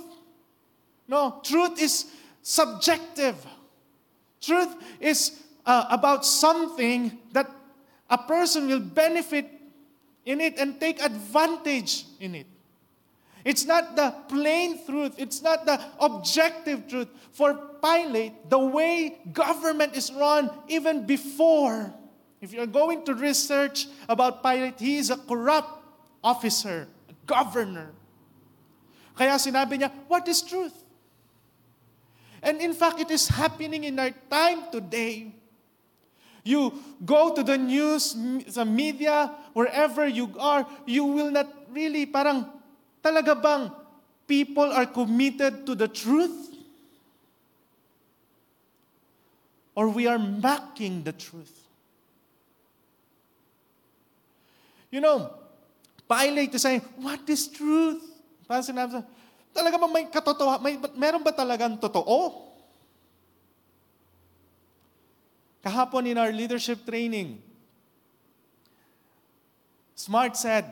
[1.08, 2.06] No, truth is
[2.42, 3.36] subjective.
[4.42, 7.50] Truth is uh, about something that
[8.10, 9.50] a person will benefit
[10.26, 12.48] in it and take advantage in it.
[13.46, 15.16] It's not the plain truth.
[15.18, 17.08] It's not the objective truth.
[17.32, 21.94] For Pilate, the way government is run even before,
[22.42, 25.84] if you're going to research about Pilate, he is a corrupt
[26.24, 27.92] officer, a governor.
[29.16, 30.74] Kaya sinabi niya, what is truth?
[32.42, 35.34] And in fact, it is happening in our time today
[36.48, 36.72] you
[37.04, 38.16] go to the news,
[38.48, 42.48] sa media, wherever you are, you will not really parang
[43.04, 43.68] talaga bang
[44.24, 46.56] people are committed to the truth?
[49.76, 51.67] Or we are mocking the truth?
[54.88, 55.34] You know,
[56.08, 58.00] Pilate is saying, what is truth?
[58.48, 59.04] Parang sinabi
[59.58, 62.46] talaga bang may katotohanan, may, meron ba talagang totoo?
[65.66, 67.42] Kahapon in our leadership training,
[69.98, 70.70] Smart said,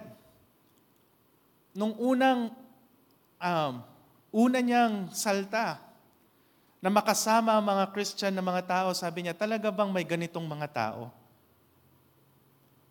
[1.73, 2.53] nung unang,
[3.41, 3.81] um,
[4.29, 5.81] una niyang salta,
[6.77, 10.69] na makasama ang mga Christian na mga tao, sabi niya, talaga bang may ganitong mga
[10.69, 11.09] tao?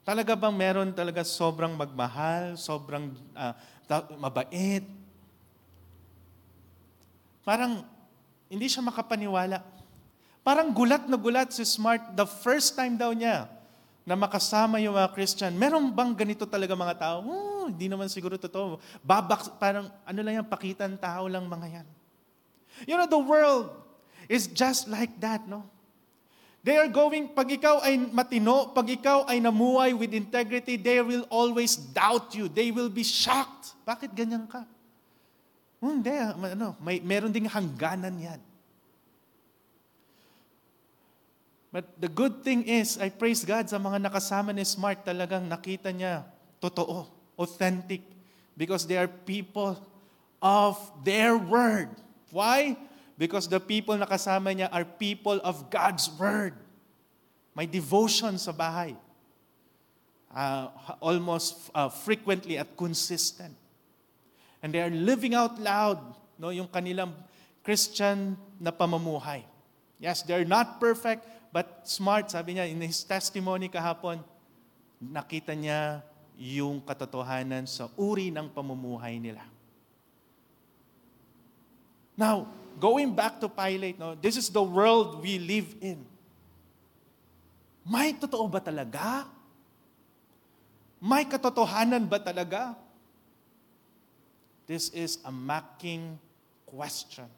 [0.05, 3.57] Talaga bang meron talaga sobrang magmahal, sobrang uh,
[4.21, 4.85] mabait?
[7.41, 7.89] Parang
[8.53, 9.65] hindi siya makapaniwala.
[10.45, 13.49] Parang gulat na gulat si Smart the first time daw niya
[14.05, 15.57] na makasama yung mga Christian.
[15.57, 17.17] Meron bang ganito talaga mga tao?
[17.25, 18.77] Oh, hindi naman siguro totoo.
[19.01, 21.87] Babak, parang ano lang yan, pakitan tao lang mga yan.
[22.85, 23.73] You know, the world
[24.29, 25.65] is just like that, no?
[26.65, 31.29] They are going, pag ikaw ay matino, pag ikaw ay namuhay with integrity, they will
[31.29, 32.49] always doubt you.
[32.49, 33.77] They will be shocked.
[33.85, 34.65] Bakit ganyan ka?
[35.85, 38.41] Hmm, hindi, ano, may, meron ding hangganan yan.
[41.69, 45.93] But the good thing is, I praise God sa mga nakasama ni Smart talagang nakita
[45.93, 46.25] niya
[46.65, 47.05] totoo,
[47.37, 48.01] authentic.
[48.57, 49.77] Because they are people
[50.41, 51.93] of their word.
[52.33, 52.81] Why?
[53.15, 56.55] Because the people nakasama niya are people of God's word.
[57.55, 58.99] May devotion sa bahay.
[60.35, 60.67] Uh,
[60.99, 63.55] almost uh, frequently at consistent.
[64.59, 66.03] And they are living out loud
[66.35, 67.15] no, yung kanilang
[67.63, 69.47] Christian na pamumuhay.
[70.03, 71.23] Yes, they're not perfect,
[71.55, 74.19] But smart, sabi niya, in his testimony kahapon,
[74.99, 76.03] nakita niya
[76.35, 79.47] yung katotohanan sa uri ng pamumuhay nila.
[82.19, 86.05] Now, going back to Pilate, no, this is the world we live in.
[87.85, 89.29] May totoo ba talaga?
[91.05, 92.73] May katotohanan ba talaga?
[94.65, 96.17] This is a mocking
[96.65, 97.29] question.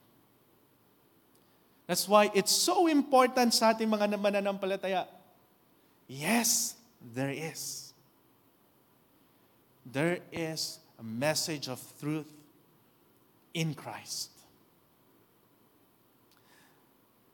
[1.91, 5.11] That's why it's so important sa ating mga mananampalataya.
[6.07, 7.91] Yes, there is.
[9.83, 12.31] There is a message of truth
[13.55, 14.36] in Christ.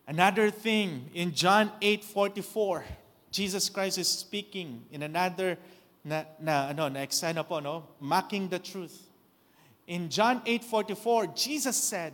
[0.06, 2.84] Another thing in John 8:44,
[3.30, 5.58] Jesus Christ is speaking in another
[6.04, 9.08] na, na na eksena po no, mocking the truth.
[9.86, 12.12] In John 8:44, Jesus said,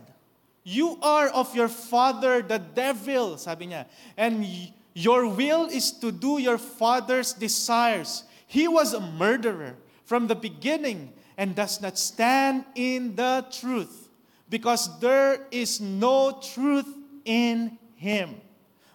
[0.63, 3.85] You are of your father, the devil, sabi niya.
[4.17, 4.45] And
[4.93, 8.23] your will is to do your father's desires.
[8.45, 14.09] He was a murderer from the beginning and does not stand in the truth
[14.49, 18.41] because there is no truth in him.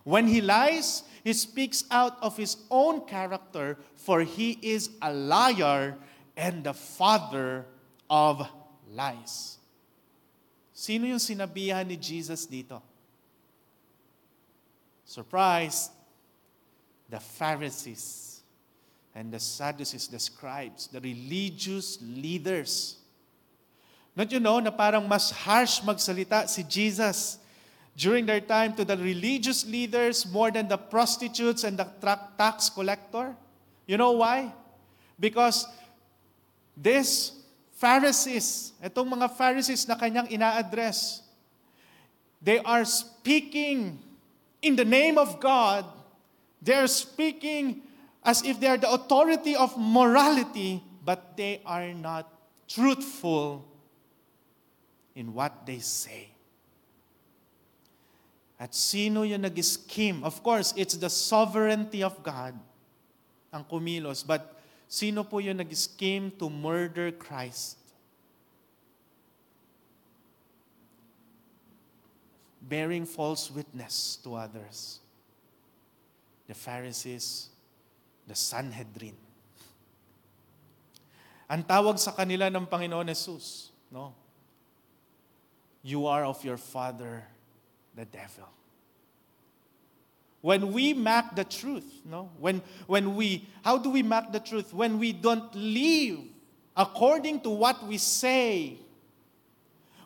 [0.02, 5.96] When he lies, he speaks out of his own character, for he is a liar
[6.36, 7.64] and the father
[8.10, 8.46] of
[8.90, 9.58] lies.
[10.72, 12.82] Sino yung sinabihan ni Jesus dito?
[15.06, 15.90] Surprise!
[17.08, 18.34] The Pharisees.
[19.14, 22.96] and the Sadducees, the scribes, the religious leaders.
[24.16, 27.38] Don't you know na parang mas harsh magsalita si Jesus
[27.96, 31.86] during their time to the religious leaders more than the prostitutes and the
[32.36, 33.34] tax collector?
[33.86, 34.52] You know why?
[35.18, 35.66] Because
[36.76, 37.32] this
[37.78, 41.22] Pharisees, itong mga Pharisees na kanyang ina-address,
[42.42, 43.98] they are speaking
[44.62, 45.84] in the name of God.
[46.62, 47.82] They are speaking
[48.24, 52.28] as if they are the authority of morality, but they are not
[52.68, 53.64] truthful
[55.14, 56.33] in what they say.
[58.58, 60.22] At sino yung nag-scheme?
[60.22, 62.54] Of course, it's the sovereignty of God
[63.54, 64.26] ang kumilos.
[64.26, 64.58] But
[64.90, 67.78] sino po yung nag-scheme to murder Christ?
[72.58, 74.98] Bearing false witness to others.
[76.50, 77.54] The Pharisees,
[78.26, 79.16] the Sanhedrin.
[81.46, 84.16] Ang tawag sa kanila ng Panginoon Jesus, no?
[85.84, 87.28] You are of your father,
[87.96, 88.48] the devil.
[90.40, 92.28] When we mock the truth, no?
[92.38, 94.74] When, when we, how do we mock the truth?
[94.74, 96.20] When we don't live
[96.76, 98.76] according to what we say.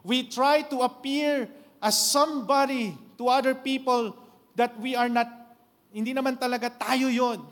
[0.04, 1.48] We try to appear
[1.82, 4.16] as somebody to other people
[4.54, 5.26] that we are not,
[5.92, 7.42] hindi naman talaga tayo yon.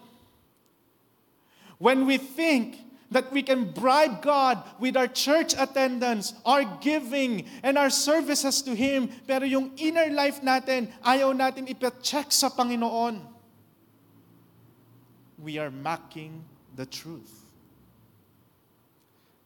[1.79, 7.79] When we think that we can bribe God with our church attendance, our giving, and
[7.79, 13.23] our services to Him, pero yung inner life natin, ayaw natin ipacheck sa Panginoon.
[15.39, 16.43] We are mocking
[16.75, 17.45] the truth.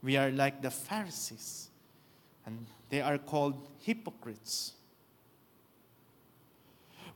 [0.03, 1.69] We are like the Pharisees,
[2.47, 4.73] and they are called hypocrites.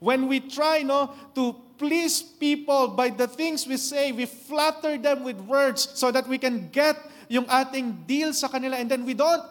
[0.05, 5.23] When we try no, to please people by the things we say, we flatter them
[5.23, 6.95] with words so that we can get
[7.27, 9.41] yung ating deal sa kanila and then we don't,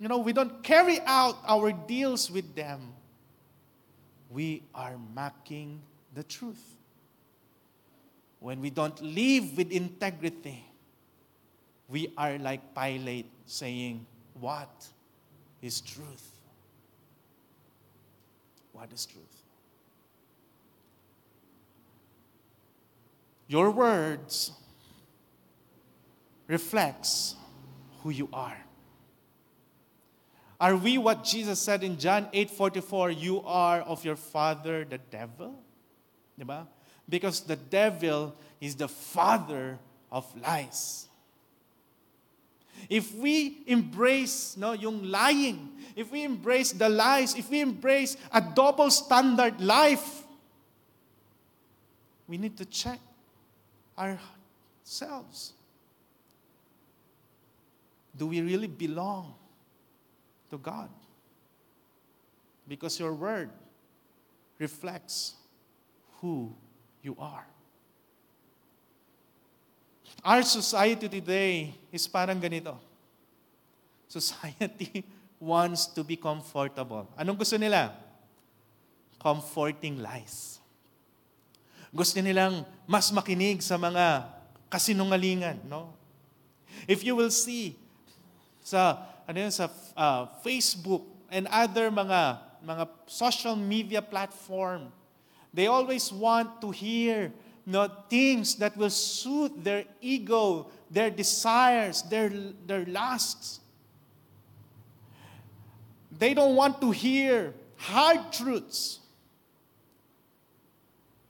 [0.00, 2.80] you know, we don't carry out our deals with them.
[4.32, 5.82] We are mocking
[6.16, 6.64] the truth.
[8.40, 10.64] When we don't live with integrity,
[11.92, 14.06] we are like Pilate saying,
[14.40, 14.72] What
[15.60, 16.32] is truth?
[18.72, 19.41] What is truth?
[23.52, 24.50] Your words
[26.46, 27.36] reflects
[28.00, 28.56] who you are.
[30.58, 35.52] Are we what Jesus said in John 8:44, you are of your father the devil?
[36.40, 36.66] Diba?
[37.06, 39.78] Because the devil is the father
[40.10, 41.08] of lies.
[42.88, 48.40] If we embrace no, yung lying, if we embrace the lies, if we embrace a
[48.40, 50.24] double standard life,
[52.26, 52.98] we need to check
[53.98, 55.52] ourselves.
[58.16, 59.34] Do we really belong
[60.50, 60.88] to God?
[62.68, 63.50] Because your word
[64.58, 65.34] reflects
[66.20, 66.54] who
[67.02, 67.46] you are.
[70.22, 72.78] Our society today is parang ganito.
[74.06, 75.02] Society
[75.42, 77.10] wants to be comfortable.
[77.18, 77.90] Anong gusto nila?
[79.18, 80.61] Comforting lies.
[81.92, 84.24] Gusto nilang mas makinig sa mga
[84.72, 85.92] kasinungalingan, no?
[86.88, 87.76] If you will see
[88.64, 88.96] sa
[89.28, 94.88] ano yun, sa uh, Facebook and other mga mga social media platform,
[95.52, 97.28] they always want to hear
[97.66, 102.30] no, things that will suit their ego, their desires, their,
[102.66, 103.60] their lusts.
[106.10, 109.00] They don't want to hear hard truths.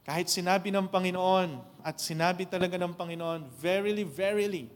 [0.03, 4.67] Kahit sinabi ng Panginoon, at sinabi talaga ng Panginoon, verily, verily,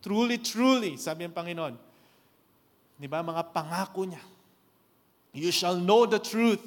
[0.00, 1.76] truly, truly, sabi ng Panginoon,
[2.96, 4.24] di ba, mga pangako niya,
[5.36, 6.60] you shall know the truth,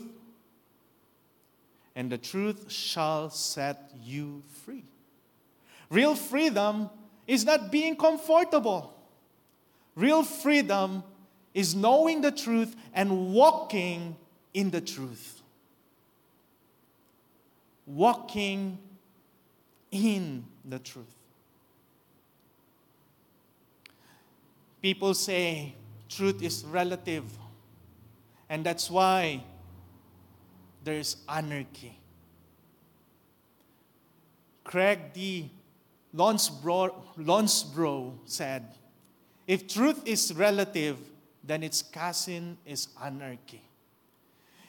[1.97, 4.85] and the truth shall set you free.
[5.89, 6.93] Real freedom
[7.25, 8.93] is not being comfortable.
[9.97, 11.01] Real freedom
[11.57, 14.13] is knowing the truth and walking
[14.53, 15.36] in the truth
[17.87, 18.77] walking
[19.89, 21.05] in the truth.
[24.81, 25.73] People say
[26.09, 27.23] truth is relative,
[28.49, 29.43] and that's why
[30.83, 31.97] there's anarchy.
[34.63, 35.49] Craig D.
[36.15, 38.65] Lonsbro, said,
[39.45, 40.97] If truth is relative,
[41.43, 43.61] then its cousin is anarchy.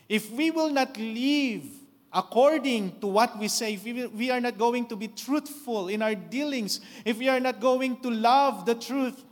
[0.08, 1.64] If we will not live
[2.18, 6.18] according to what we say, if we are not going to be truthful in our
[6.18, 9.22] dealings, if we are not going to love the truth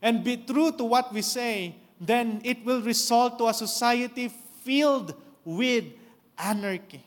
[0.00, 4.32] and be true to what we say, then it will result to a society
[4.64, 5.12] filled
[5.44, 5.84] with
[6.40, 7.04] anarchy.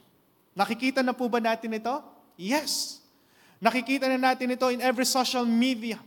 [0.53, 2.05] Nakikita na po ba natin ito?
[2.37, 3.01] Yes.
[3.57, 5.97] Nakikita na natin ito in every social media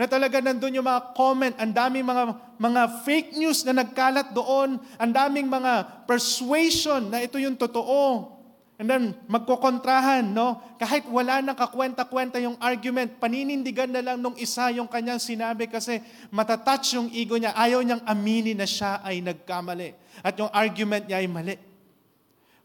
[0.00, 4.80] na talaga nandun yung mga comment, ang daming mga, mga fake news na nagkalat doon,
[4.96, 8.32] ang daming mga persuasion na ito yung totoo.
[8.80, 10.56] And then, magkokontrahan, no?
[10.80, 16.00] Kahit wala nang kakwenta-kwenta yung argument, paninindigan na lang nung isa yung kanyang sinabi kasi
[16.32, 17.52] matatouch yung ego niya.
[17.52, 19.92] Ayaw niyang aminin na siya ay nagkamali.
[20.24, 21.69] At yung argument niya ay mali.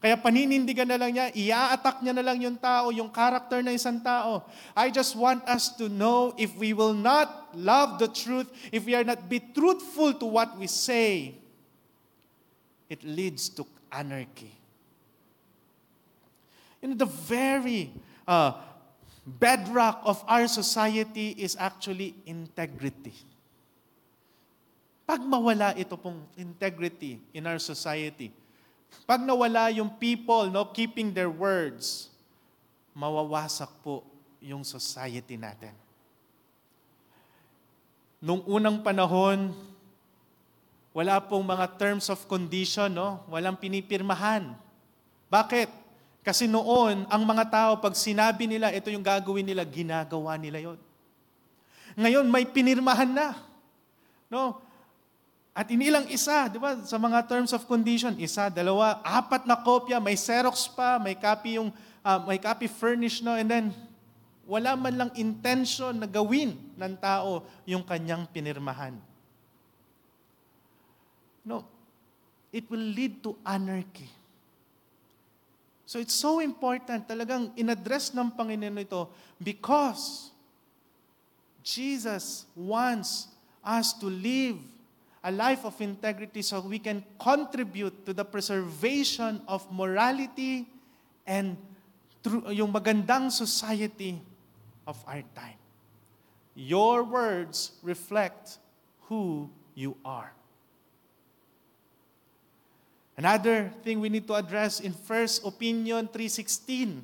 [0.06, 3.98] Kaya paninindigan na lang niya, ia-attack niya na lang yung tao, yung character ng isang
[3.98, 4.46] tao.
[4.78, 8.94] I just want us to know if we will not love the truth, if we
[8.94, 11.34] are not be truthful to what we say,
[12.86, 14.54] it leads to anarchy.
[16.78, 17.90] You know, the very
[18.30, 18.62] uh,
[19.26, 23.18] bedrock of our society is actually integrity.
[25.02, 28.30] Pag mawala ito pong integrity in our society,
[29.06, 32.10] pag nawala yung people no, keeping their words,
[32.96, 34.02] mawawasak po
[34.42, 35.70] yung society natin.
[38.18, 39.54] Nung unang panahon,
[40.96, 43.20] wala pong mga terms of condition, no?
[43.28, 44.56] walang pinipirmahan.
[45.28, 45.68] Bakit?
[46.26, 50.78] Kasi noon, ang mga tao, pag sinabi nila, ito yung gagawin nila, ginagawa nila yon.
[51.94, 53.38] Ngayon, may pinirmahan na.
[54.26, 54.58] No?
[55.56, 59.96] At inilang isa, di ba, sa mga terms of condition, isa, dalawa, apat na kopya,
[59.96, 61.72] may Xerox pa, may copy yung,
[62.04, 63.32] uh, may copy furnished, no?
[63.32, 63.66] And then,
[64.44, 69.00] wala man lang intention na gawin ng tao yung kanyang pinirmahan.
[71.40, 71.64] No,
[72.52, 74.12] it will lead to anarchy.
[75.86, 79.06] So it's so important talagang inaddress ng Panginoon ito
[79.38, 80.34] because
[81.62, 83.30] Jesus wants
[83.62, 84.58] us to live
[85.26, 90.70] a life of integrity so we can contribute to the preservation of morality
[91.26, 91.58] and
[92.54, 94.22] yung magandang society
[94.86, 95.58] of our time.
[96.54, 98.62] Your words reflect
[99.10, 100.30] who you are.
[103.18, 107.02] Another thing we need to address in First Opinion 3.16.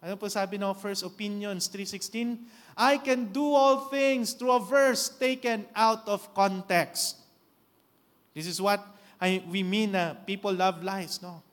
[0.00, 2.40] Ano po sabi ng First Opinions 3.16?
[2.72, 7.19] I can do all things through a verse taken out of context.
[8.40, 8.80] This is what
[9.20, 11.44] I, we mean na people love lies, no?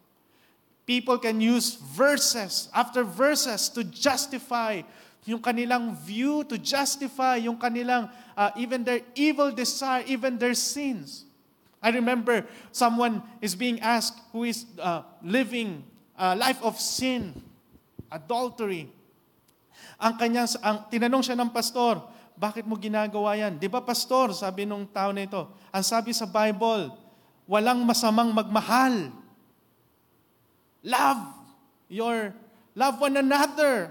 [0.87, 4.79] People can use verses after verses to justify
[5.27, 8.07] yung kanilang view, to justify yung kanilang,
[8.39, 11.27] uh, even their evil desire, even their sins.
[11.83, 15.83] I remember someone is being asked who is uh, living
[16.15, 17.35] a life of sin,
[18.07, 18.87] adultery.
[19.99, 21.99] Ang kanya, ang, tinanong siya ng pastor,
[22.37, 23.57] bakit mo ginagawa yan?
[23.57, 26.93] Di ba, pastor, sabi nung tao na ito, ang sabi sa Bible,
[27.49, 29.09] walang masamang magmahal.
[30.85, 31.33] Love
[31.89, 32.37] your,
[32.77, 33.89] love one another.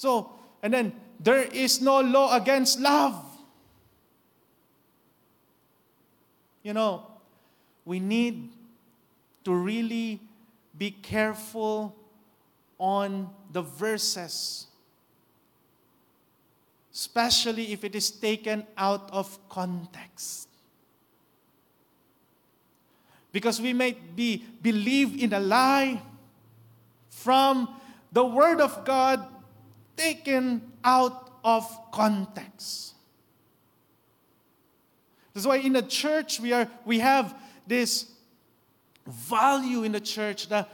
[0.00, 0.32] So,
[0.64, 3.20] and then, there is no law against love.
[6.64, 7.04] You know,
[7.84, 8.48] we need
[9.44, 10.20] to really
[10.72, 11.92] be careful
[12.80, 14.69] on the verses
[17.00, 20.46] especially if it is taken out of context.
[23.32, 26.02] Because we might be believe in a lie
[27.08, 27.74] from
[28.12, 29.26] the word of God
[29.96, 32.92] taken out of context.
[35.32, 37.34] That's why in the church we are we have
[37.66, 38.12] this
[39.06, 40.66] value in the church, the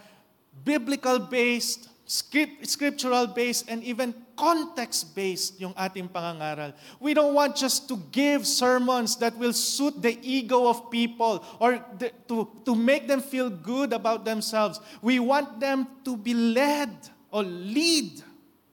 [0.65, 6.73] biblical based scriptural based and even context based yung ating pangangaral.
[7.01, 11.85] We don't want just to give sermons that will suit the ego of people or
[11.99, 14.81] the, to, to make them feel good about themselves.
[15.03, 16.95] We want them to be led
[17.31, 18.23] or lead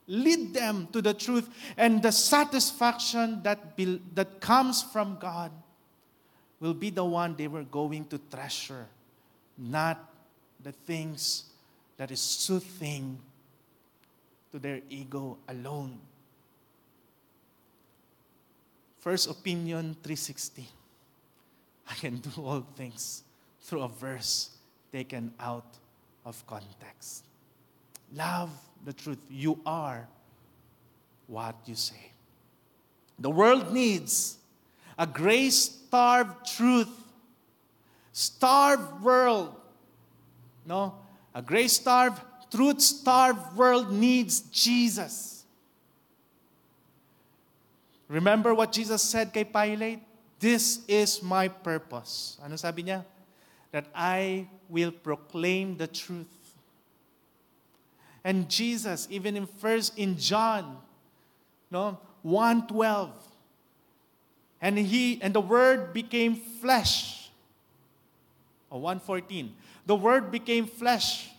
[0.05, 5.49] lead them to the truth and the satisfaction that, be, that comes from God
[6.59, 8.85] will be the one they were going to treasure,
[9.57, 10.13] not
[10.61, 11.52] the things
[12.03, 13.17] that is soothing
[14.51, 15.97] to their ego alone.
[18.99, 20.67] First opinion 360.
[21.89, 23.23] I can do all things
[23.61, 24.49] through a verse
[24.91, 25.77] taken out
[26.25, 27.23] of context.
[28.13, 28.49] Love
[28.83, 29.19] the truth.
[29.29, 30.05] You are
[31.27, 32.11] what you say.
[33.17, 34.35] The world needs
[34.99, 35.55] a grace
[35.87, 36.91] starved truth,
[38.11, 39.55] starved world
[40.65, 40.95] No?
[41.33, 42.21] A grace-starved,
[42.51, 45.45] truth-starved world needs Jesus.
[48.07, 49.99] Remember what Jesus said kay Pilate?
[50.39, 52.37] This is my purpose.
[52.43, 53.05] Ano sabi niya?
[53.71, 56.29] That I will proclaim the truth.
[58.23, 60.77] And Jesus, even in first in John,
[61.71, 63.09] no, 112,
[64.61, 67.31] and he and the word became flesh.
[68.69, 69.51] Or 114.
[69.85, 71.29] The word became flesh.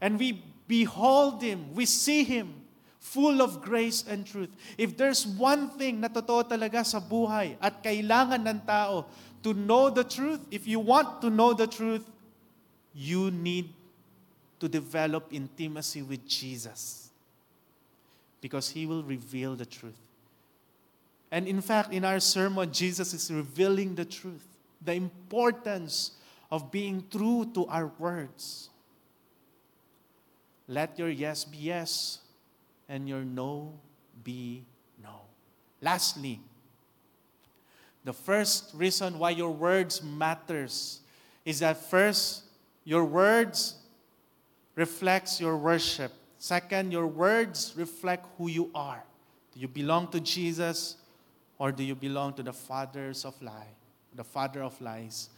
[0.00, 2.54] And we behold him, we see him
[2.98, 4.50] full of grace and truth.
[4.78, 9.06] If there's one thing na totoo talaga sa buhay at kailangan ng tao
[9.42, 12.08] to know the truth, if you want to know the truth,
[12.94, 13.68] you need
[14.60, 17.10] to develop intimacy with Jesus
[18.40, 19.98] because he will reveal the truth.
[21.30, 24.46] And in fact, in our sermon, Jesus is revealing the truth,
[24.84, 26.12] the importance
[26.52, 28.68] of being true to our words.
[30.68, 32.18] Let your yes be yes
[32.90, 33.72] and your no
[34.22, 34.62] be
[35.02, 35.22] no.
[35.80, 36.40] Lastly,
[38.04, 41.00] the first reason why your words matters
[41.46, 42.42] is that first
[42.84, 43.76] your words
[44.74, 46.12] reflects your worship.
[46.38, 49.02] Second, your words reflect who you are.
[49.54, 50.96] Do you belong to Jesus
[51.58, 53.72] or do you belong to the fathers of lie,
[54.14, 55.30] the father of lies?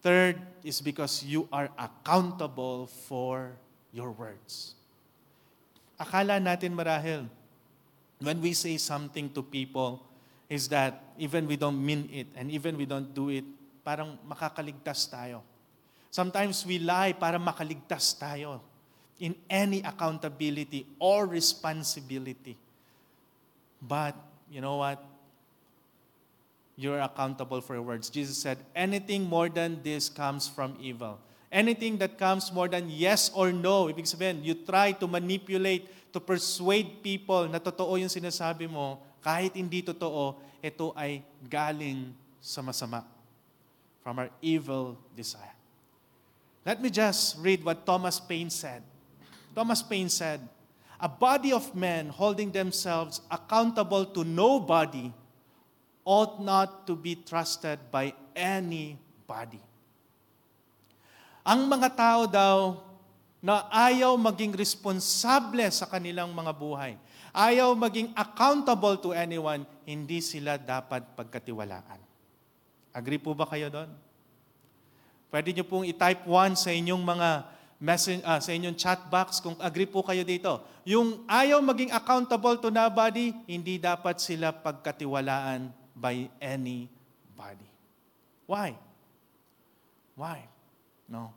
[0.00, 3.52] Third is because you are accountable for
[3.92, 4.72] your words.
[6.00, 7.28] Akala natin marahil,
[8.20, 10.00] when we say something to people,
[10.48, 13.44] is that even we don't mean it and even we don't do it,
[13.84, 15.44] parang makakaligtas tayo.
[16.10, 18.58] Sometimes we lie para makaligtas tayo
[19.20, 22.56] in any accountability or responsibility.
[23.80, 24.16] But,
[24.50, 24.98] you know what?
[26.80, 28.08] You're accountable for your words.
[28.08, 31.20] Jesus said, anything more than this comes from evil.
[31.52, 36.16] Anything that comes more than yes or no, ibig sabihin, you try to manipulate, to
[36.24, 41.20] persuade people na totoo yung sinasabi mo, kahit hindi totoo, ito ay
[41.52, 43.04] galing sa masama.
[44.00, 45.52] From our evil desire.
[46.64, 48.80] Let me just read what Thomas Paine said.
[49.52, 50.40] Thomas Paine said,
[50.96, 55.12] A body of men holding themselves accountable to nobody
[56.04, 59.60] ought not to be trusted by anybody.
[61.44, 62.58] Ang mga tao daw
[63.40, 66.92] na ayaw maging responsable sa kanilang mga buhay,
[67.32, 72.00] ayaw maging accountable to anyone, hindi sila dapat pagkatiwalaan.
[72.92, 73.88] Agree po ba kayo doon?
[75.30, 77.28] Pwede nyo pong i-type 1 sa inyong mga
[77.80, 80.60] message, uh, sa inyong chat box kung agree po kayo dito.
[80.84, 87.68] Yung ayaw maging accountable to nobody, hindi dapat sila pagkatiwalaan by anybody.
[88.48, 88.74] Why?
[90.16, 90.48] Why?
[91.04, 91.30] No.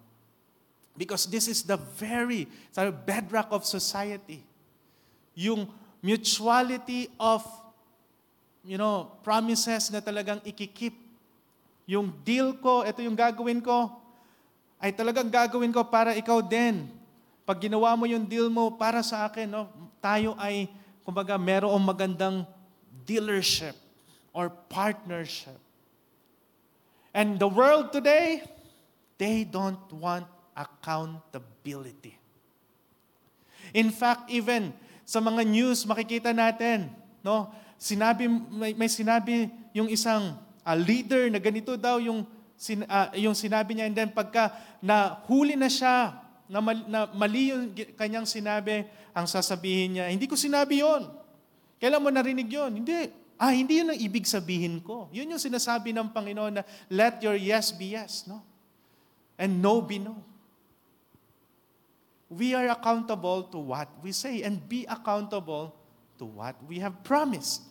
[0.95, 4.41] Because this is the very the bedrock of society.
[5.35, 5.67] Yung
[5.99, 7.43] mutuality of
[8.63, 10.95] you know, promises na talagang ikikip
[11.83, 13.91] yung deal ko, ito yung gagawin ko,
[14.79, 16.87] ay talagang gagawin ko para ikaw din.
[17.43, 19.67] Pag ginawa mo yung deal mo para sa akin, no,
[19.99, 20.71] tayo ay,
[21.03, 22.47] kumbaga, merong magandang
[23.03, 23.82] dealership
[24.33, 25.55] or partnership.
[27.13, 28.41] And the world today,
[29.21, 30.25] they don't want
[30.57, 32.17] accountability.
[33.71, 34.73] In fact, even
[35.05, 36.89] sa mga news, makikita natin,
[37.21, 42.25] no, sinabi, may, may sinabi yung isang a leader na ganito daw yung,
[42.57, 43.85] sin, uh, yung sinabi niya.
[43.87, 46.17] And then pagka nahuli na siya,
[46.49, 51.07] na mali, na mali yung kanyang sinabi, ang sasabihin niya, hindi ko sinabi yon.
[51.77, 52.71] Kailan mo narinig yon?
[52.81, 53.22] Hindi.
[53.37, 55.09] Ah, hindi yun ang ibig sabihin ko.
[55.09, 58.45] Yun yung sinasabi ng Panginoon na let your yes be yes, no?
[59.35, 60.21] And no be no.
[62.29, 65.73] We are accountable to what we say and be accountable
[66.17, 67.61] to what we have promised.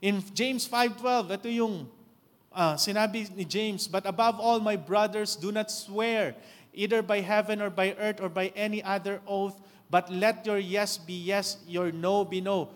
[0.00, 1.86] In James 5.12, ito yung
[2.50, 6.34] uh, sinabi ni James, But above all, my brothers, do not swear,
[6.72, 9.56] either by heaven or by earth or by any other oath,
[9.92, 12.72] but let your yes be yes, your no be no,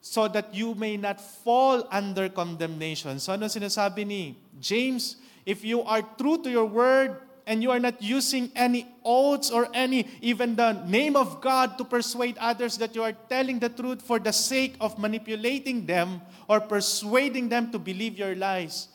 [0.00, 3.20] so that you may not fall under condemnation.
[3.20, 5.16] So ano sinasabi ni James?
[5.44, 7.20] If you are true to your word,
[7.50, 11.84] and you are not using any oaths or any, even the name of God to
[11.84, 16.60] persuade others that you are telling the truth for the sake of manipulating them or
[16.60, 18.86] persuading them to believe your lies,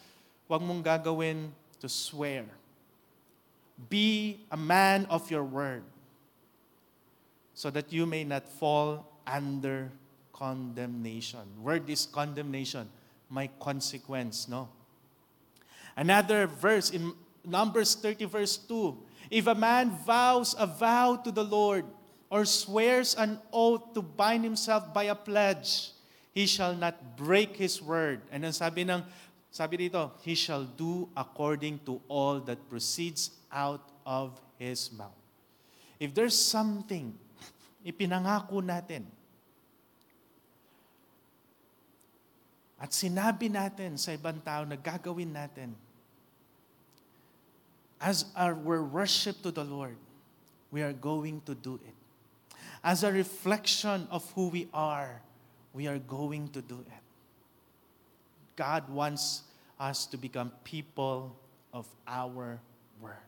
[0.49, 1.51] huwag mong gagawin
[1.81, 2.45] to swear.
[3.89, 5.83] Be a man of your word
[7.53, 9.91] so that you may not fall under
[10.35, 11.47] condemnation.
[11.63, 12.91] Word is condemnation,
[13.31, 14.67] my consequence, no?
[15.95, 17.15] Another verse in
[17.47, 19.31] Numbers 30 verse 2.
[19.31, 21.85] If a man vows a vow to the Lord
[22.29, 25.95] or swears an oath to bind himself by a pledge,
[26.35, 28.19] he shall not break his word.
[28.29, 29.07] And ang sabi ng
[29.47, 35.15] sabi dito, he shall do according to all that proceeds out of his mouth.
[35.95, 37.15] If there's something
[37.87, 39.14] ipinangako natin
[42.79, 45.71] at sinabi natin sa ibang tao na gagawin natin,
[47.99, 48.53] as our
[48.83, 49.95] worship to the Lord,
[50.71, 51.95] we are going to do it.
[52.83, 55.21] As a reflection of who we are,
[55.73, 57.03] we are going to do it.
[58.55, 59.43] God wants
[59.79, 61.35] us to become people
[61.73, 62.59] of our
[63.01, 63.25] word.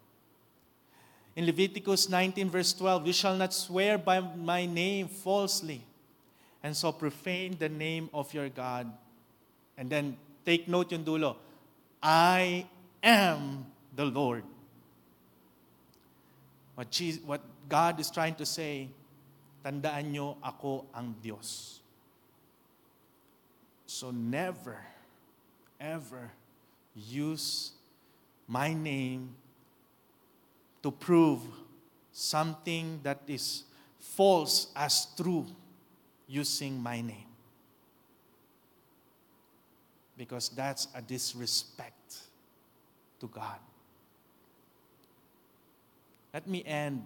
[1.36, 5.84] In Leviticus 19, verse 12, you shall not swear by my name falsely,
[6.64, 8.90] and so profane the name of your God.
[9.78, 11.36] And then take note yung dulo.
[12.02, 12.66] I
[13.04, 13.66] am
[13.96, 14.44] the Lord.
[16.76, 18.90] What, Jesus, what God is trying to say,
[19.64, 21.80] tandaan nyo, ako ang Diyos.
[23.86, 24.78] So never,
[25.80, 26.32] ever
[26.94, 27.72] use
[28.48, 29.36] my name
[30.84, 31.42] to prove
[32.12, 33.64] something that is
[34.00, 35.46] false as true
[36.28, 37.30] using my name.
[40.18, 42.18] Because that's a disrespect
[43.20, 43.60] to God.
[46.34, 47.06] Let me end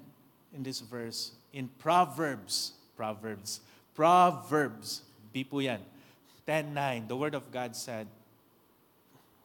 [0.53, 2.73] in this verse in Proverbs.
[2.95, 3.61] Proverbs.
[3.95, 5.01] Proverbs.
[5.33, 5.79] Bi po yan.
[6.47, 8.07] 10.9, the Word of God said,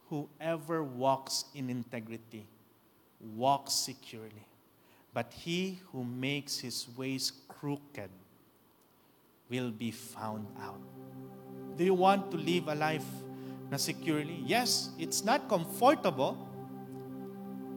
[0.09, 2.45] Whoever walks in integrity
[3.35, 4.47] walks securely.
[5.13, 8.09] But he who makes his ways crooked
[9.49, 10.79] will be found out.
[11.75, 13.05] Do you want to live a life
[13.69, 14.43] na securely?
[14.45, 16.37] Yes, it's not comfortable.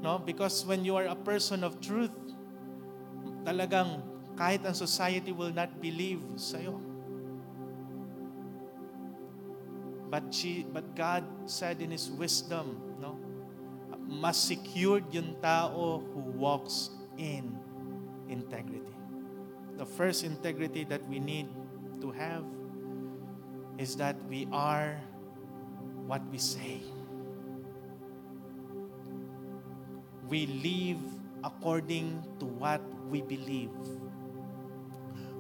[0.01, 0.19] No?
[0.19, 2.15] Because when you are a person of truth,
[3.45, 4.01] talagang
[4.37, 6.81] kahit ang society will not believe sa'yo.
[10.11, 13.15] But, she, but God said in His wisdom, no?
[14.11, 17.55] mas secured yung tao who walks in
[18.27, 18.91] integrity.
[19.79, 21.47] The first integrity that we need
[22.03, 22.43] to have
[23.79, 24.99] is that we are
[26.11, 26.81] what we say.
[30.31, 31.03] we live
[31.43, 32.81] according to what
[33.11, 33.75] we believe.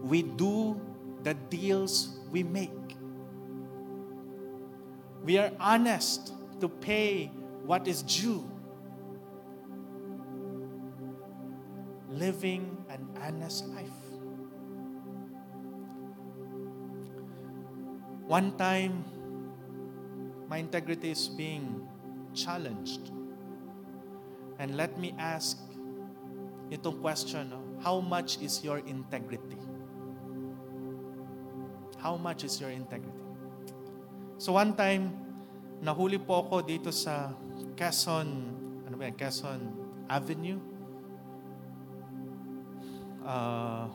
[0.02, 0.80] We do
[1.22, 2.96] the deals we make.
[5.22, 7.26] We are honest to pay
[7.64, 8.42] what is due.
[12.10, 14.00] Living an honest life.
[18.26, 19.04] One time,
[20.50, 21.86] my integrity is being
[22.34, 23.14] challenged.
[24.58, 25.54] And let me ask
[26.74, 27.62] itong question, no?
[27.78, 29.56] how much is your integrity?
[32.02, 33.14] How much is your integrity?
[34.42, 35.14] So one time,
[35.78, 37.30] nahuli po ako dito sa
[37.78, 38.28] Quezon,
[38.90, 39.60] ano ba yan, Quezon
[40.10, 40.58] Avenue.
[43.22, 43.86] Uh,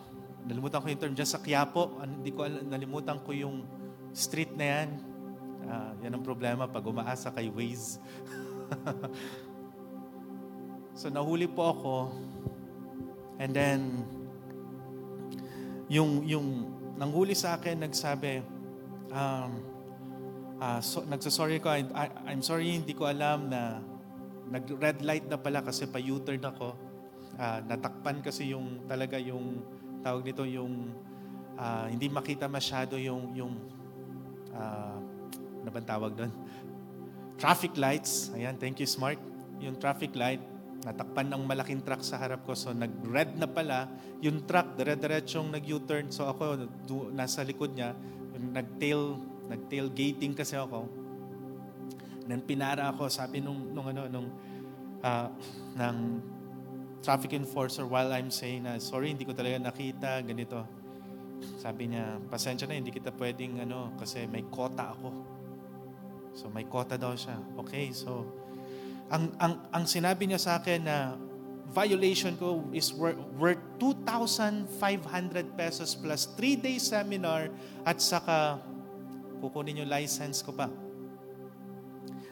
[0.47, 1.99] nalimutan ko yung term dyan sa Quiapo.
[1.99, 3.67] Hindi ko nalimutan ko yung
[4.15, 5.14] street na yan.
[5.65, 7.97] Uh, yan ang problema pag umaasa kay Waze.
[10.95, 11.95] So nahuli po ako.
[13.35, 14.07] And then
[15.91, 18.39] yung yung nanghuli sa akin nagsabi
[19.11, 19.51] um
[20.63, 23.83] uh, so, nagsasorry ko I, I, I'm sorry hindi ko alam na
[24.47, 26.79] nag red light na pala kasi pa U-turn ako.
[27.35, 29.59] Uh, natakpan kasi yung talaga yung
[29.99, 30.95] tawag nito yung
[31.59, 33.53] uh, hindi makita masyado yung yung
[34.55, 34.95] uh,
[35.65, 36.31] ano bang tawag doon?
[37.41, 38.29] Traffic lights.
[38.37, 39.17] Ayan, thank you Smart.
[39.57, 40.39] Yung traffic light
[40.85, 42.53] natakpan ng malaking truck sa harap ko.
[42.53, 43.89] So nag-red na pala,
[44.21, 46.13] yung truck, dire-diretsong nag-U-turn.
[46.13, 46.69] So ako,
[47.09, 47.97] nasa likod niya,
[48.37, 49.17] nag-tail,
[49.49, 50.85] nag-tailgating kasi ako.
[52.29, 54.29] Then pinara ako, sabi nung, nung ano, nung,
[55.01, 55.27] uh,
[55.73, 55.97] ng
[57.01, 60.61] traffic enforcer while I'm saying na, sorry, hindi ko talaga nakita, ganito.
[61.61, 65.09] Sabi niya, pasensya na, hindi kita pwedeng, ano, kasi may kota ako.
[66.35, 67.39] So may kota daw siya.
[67.63, 68.27] Okay, so
[69.07, 71.15] ang, ang, ang sinabi niya sa akin na
[71.71, 74.67] violation ko is worth, worth 2,500
[75.55, 77.49] pesos plus 3-day seminar
[77.87, 78.59] at saka
[79.39, 80.67] kukunin yung license ko pa.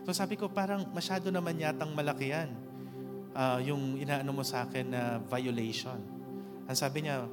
[0.04, 2.52] So sabi ko, parang masyado naman yatang malaki yan.
[3.34, 5.98] Uh, yung inaano mo sa akin na violation.
[6.68, 7.26] Ang sabi niya,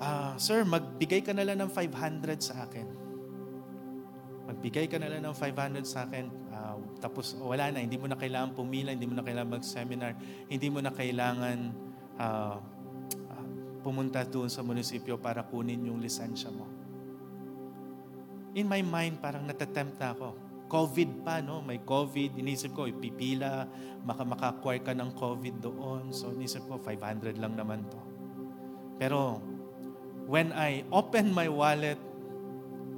[0.00, 2.99] uh, Sir, magbigay ka na lang ng 500 sa akin.
[4.50, 6.26] Magbigay ka na lang ng 500 sa akin.
[6.50, 10.18] Uh, tapos wala na, hindi mo na kailangan pumila, hindi mo na kailangan mag-seminar,
[10.50, 11.70] hindi mo na kailangan
[12.18, 12.58] uh,
[13.30, 13.46] uh,
[13.86, 16.66] pumunta doon sa munisipyo para kunin yung lisensya mo.
[18.58, 20.34] In my mind, parang natatempt na ako.
[20.66, 21.62] COVID pa, no?
[21.62, 22.34] May COVID.
[22.34, 23.70] Inisip ko, ipipila,
[24.02, 26.10] maka maka-acquire ka ng COVID doon.
[26.10, 27.98] So, inisip ko, 500 lang naman to.
[28.98, 29.38] Pero,
[30.26, 31.98] when I open my wallet,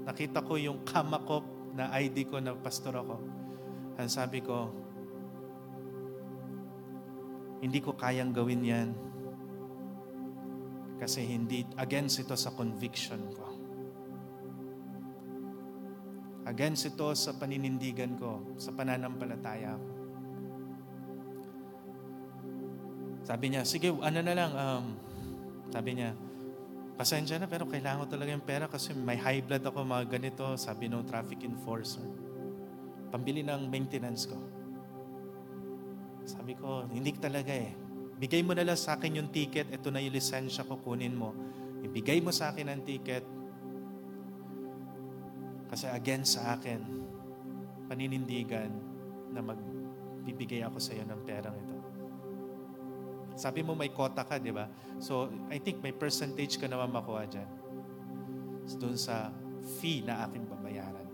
[0.03, 3.17] nakita ko yung kamakop na ID ko na pastor ako.
[3.97, 4.73] Ang sabi ko,
[7.63, 8.91] hindi ko kayang gawin yan
[11.03, 13.47] kasi hindi, against ito sa conviction ko.
[16.47, 19.91] Against ito sa paninindigan ko, sa pananampalataya ko.
[23.23, 24.85] Sabi niya, sige, ano na lang, um,
[25.71, 26.11] sabi niya,
[26.97, 30.45] pasensya na pero kailangan ko talaga yung pera kasi may high blood ako, mga ganito,
[30.61, 32.05] sabi ng traffic enforcer.
[33.13, 34.39] Pambili ng maintenance ko.
[36.23, 37.75] Sabi ko, hindi talaga eh.
[38.23, 41.35] Bigay mo na lang sa akin yung ticket, ito na yung lisensya ko, kunin mo.
[41.83, 43.27] Ibigay mo sa akin ang ticket,
[45.73, 46.85] kasi against sa akin,
[47.89, 48.69] paninindigan
[49.33, 51.72] na magbibigay ako sa iyo ng perang ito.
[53.35, 54.69] Sabi mo may kota ka, di ba?
[55.01, 57.49] So, I think may percentage ka naman makuha dyan.
[58.79, 59.33] Doon sa
[59.81, 61.09] fee na aking babayaran.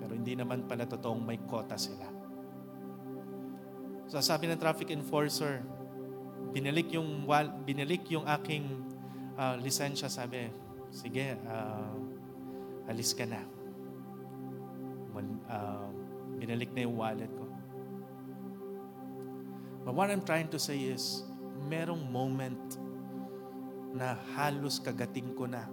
[0.00, 2.06] Pero hindi naman pala totoong may kota sila.
[4.10, 5.64] So, sabi ng traffic enforcer,
[6.52, 7.24] binalik yung,
[7.64, 8.68] binalik yung aking
[9.38, 10.52] uh, lisensya, sabi,
[10.92, 11.94] sige, uh,
[12.90, 13.54] alis ka na
[15.48, 15.88] uh,
[16.38, 17.46] binalik na yung wallet ko.
[19.84, 21.22] But what I'm trying to say is,
[21.68, 22.78] merong moment
[23.94, 25.66] na halos kagating ko na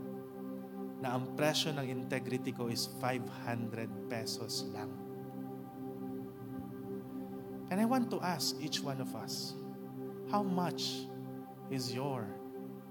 [1.01, 4.93] na ang presyo ng integrity ko is 500 pesos lang.
[7.73, 9.57] And I want to ask each one of us,
[10.29, 11.09] how much
[11.73, 12.29] is your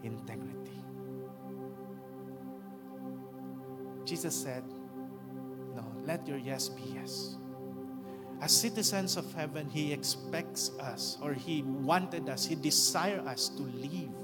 [0.03, 0.75] integrity?
[4.03, 4.67] Jesus said,
[6.11, 7.37] let your yes be yes.
[8.41, 13.63] As citizens of heaven, He expects us, or He wanted us, He desired us to
[13.63, 14.17] live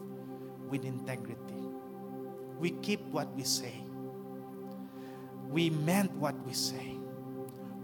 [0.70, 1.60] with integrity.
[2.58, 3.74] We keep what we say.
[5.50, 6.96] We meant what we say.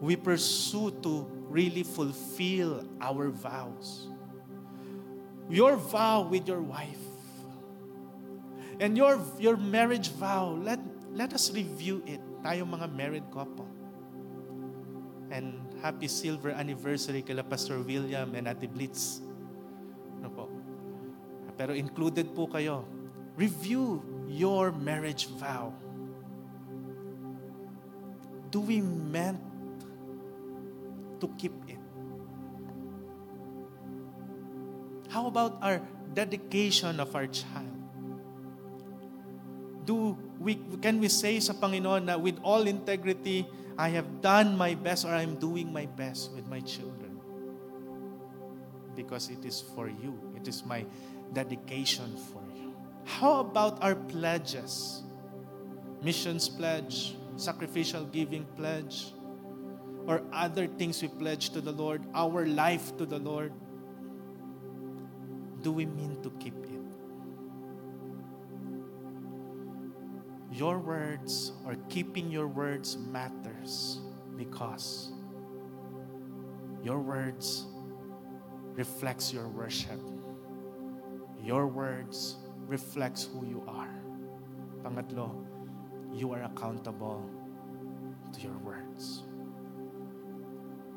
[0.01, 4.09] We pursue to really fulfill our vows.
[5.51, 6.97] Your vow with your wife
[8.81, 10.81] and your, your marriage vow, let,
[11.13, 12.21] let us review it.
[12.43, 13.69] Tayong mga married couple
[15.33, 19.25] and happy silver anniversary kila Pastor William and Ate Blitz.
[20.21, 20.45] Ano po?
[21.57, 22.85] Pero included po kayo.
[23.41, 25.73] Review your marriage vow.
[28.53, 29.41] Do we meant
[31.17, 31.81] to keep it?
[35.09, 35.81] How about our
[36.13, 37.73] dedication of our child?
[39.89, 43.49] Do we, can we say sa Panginoon na with all integrity,
[43.79, 47.21] I have done my best or I'm doing my best with my children.
[48.95, 50.19] Because it is for you.
[50.37, 50.85] It is my
[51.33, 52.75] dedication for you.
[53.05, 55.03] How about our pledges?
[56.03, 59.13] Missions pledge, sacrificial giving pledge,
[60.07, 63.53] or other things we pledge to the Lord, our life to the Lord.
[65.63, 66.73] Do we mean to keep it?
[70.53, 72.97] your words or keeping your words
[73.63, 74.01] matters
[74.37, 75.13] because
[76.83, 77.67] your words
[78.75, 80.01] reflects your worship.
[81.43, 82.37] Your words
[82.67, 83.95] reflects who you are.
[84.83, 85.45] Pangatlo,
[86.13, 87.29] you are accountable
[88.33, 89.23] to your words.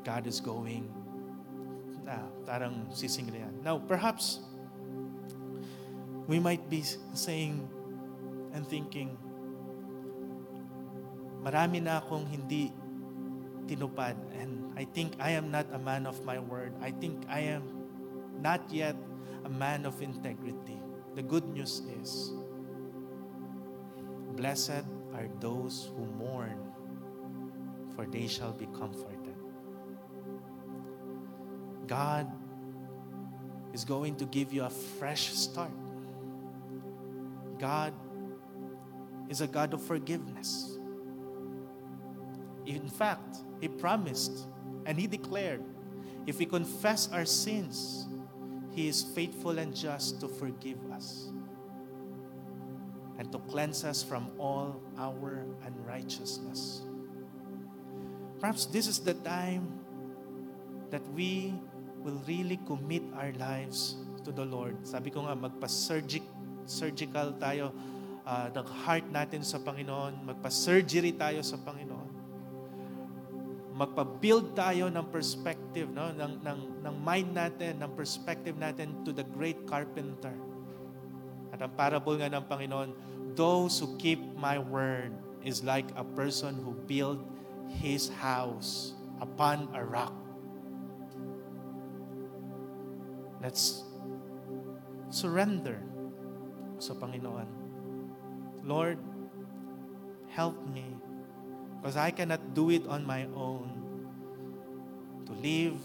[0.04, 0.88] God is going
[2.06, 4.38] na tarang sisingli Now, perhaps
[6.26, 6.82] we might be
[7.14, 7.68] saying
[8.54, 9.18] and thinking,
[11.46, 12.74] marami na akong hindi
[13.70, 14.18] tinupad.
[14.34, 16.74] And I think I am not a man of my word.
[16.82, 17.62] I think I am
[18.42, 18.98] not yet
[19.46, 20.82] a man of integrity.
[21.14, 22.34] The good news is,
[24.34, 24.82] blessed
[25.14, 26.58] are those who mourn,
[27.94, 29.38] for they shall be comforted.
[31.86, 32.26] God
[33.72, 35.70] is going to give you a fresh start.
[37.56, 37.94] God
[39.30, 40.75] is a God of forgiveness.
[42.66, 44.50] In fact, He promised
[44.84, 45.62] and He declared
[46.26, 48.06] if we confess our sins,
[48.74, 51.30] He is faithful and just to forgive us
[53.18, 56.82] and to cleanse us from all our unrighteousness.
[58.40, 59.64] Perhaps this is the time
[60.90, 61.54] that we
[62.04, 64.76] will really commit our lives to the Lord.
[64.84, 67.72] Sabi ko nga, magpa-surgical tayo
[68.28, 71.85] uh, ng heart natin sa Panginoon, magpa-surgery tayo sa Panginoon.
[73.76, 76.08] Magpa-build tayo ng perspective, no?
[76.08, 80.32] ng, ng, ng mind natin, ng perspective natin to the great carpenter.
[81.52, 82.90] At ang parable nga ng Panginoon,
[83.36, 85.12] those who keep my word
[85.44, 87.20] is like a person who build
[87.68, 90.16] his house upon a rock.
[93.44, 93.84] Let's
[95.12, 95.84] surrender
[96.80, 97.48] sa Panginoon.
[98.64, 98.98] Lord,
[100.32, 100.96] help me
[101.86, 103.70] because I cannot do it on my own
[105.22, 105.78] to live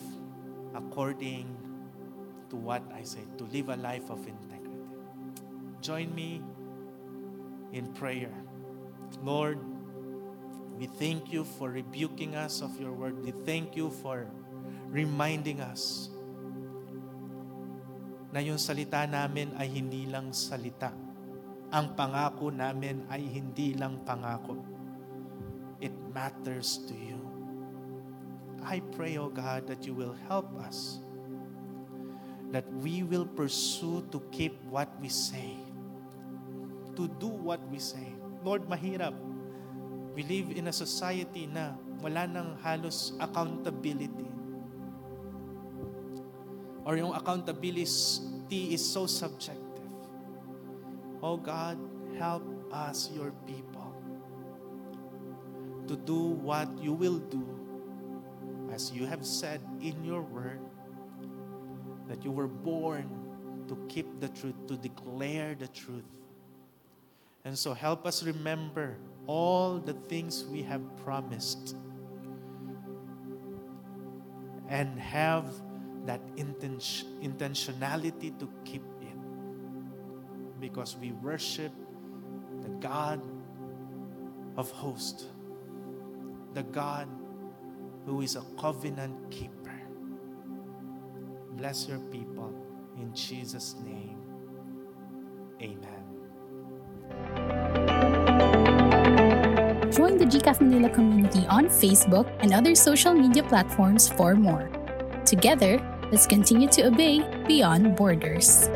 [0.73, 1.45] according
[2.49, 4.81] to what I say, to live a life of integrity.
[5.77, 6.41] Join me
[7.69, 8.33] in prayer.
[9.21, 9.61] Lord,
[10.81, 13.21] we thank you for rebuking us of your word.
[13.21, 14.25] We thank you for
[14.89, 16.09] reminding us
[18.33, 20.89] na yung salita namin ay hindi lang salita.
[21.69, 24.70] Ang pangako namin ay hindi lang pangako.
[25.81, 27.19] It matters to you.
[28.61, 31.01] I pray, O oh God, that you will help us,
[32.53, 35.57] that we will pursue to keep what we say,
[36.95, 38.13] to do what we say.
[38.45, 39.17] Lord, mahirap.
[40.13, 41.73] We live in a society na
[42.03, 44.31] wala nang halos accountability
[46.85, 49.89] or yung accountability is so subjective.
[51.21, 51.77] Oh God,
[52.17, 53.80] help us, your people,
[55.87, 57.45] to do what you will do
[58.73, 60.59] as you have said in your word
[62.07, 63.09] that you were born
[63.67, 66.03] to keep the truth, to declare the truth.
[67.45, 71.75] And so help us remember all the things we have promised
[74.67, 75.45] and have
[76.05, 79.17] that inten- intentionality to keep it.
[80.59, 81.71] Because we worship
[82.61, 83.21] the God
[84.57, 85.25] of hosts,
[86.53, 87.07] the God
[88.05, 89.79] who is a covenant keeper.
[91.53, 92.53] Bless your people
[92.97, 94.17] in Jesus' name.
[95.61, 96.01] Amen.
[99.91, 104.69] Join the GCAF Manila community on Facebook and other social media platforms for more.
[105.25, 105.79] Together,
[106.11, 108.67] let's continue to obey beyond borders.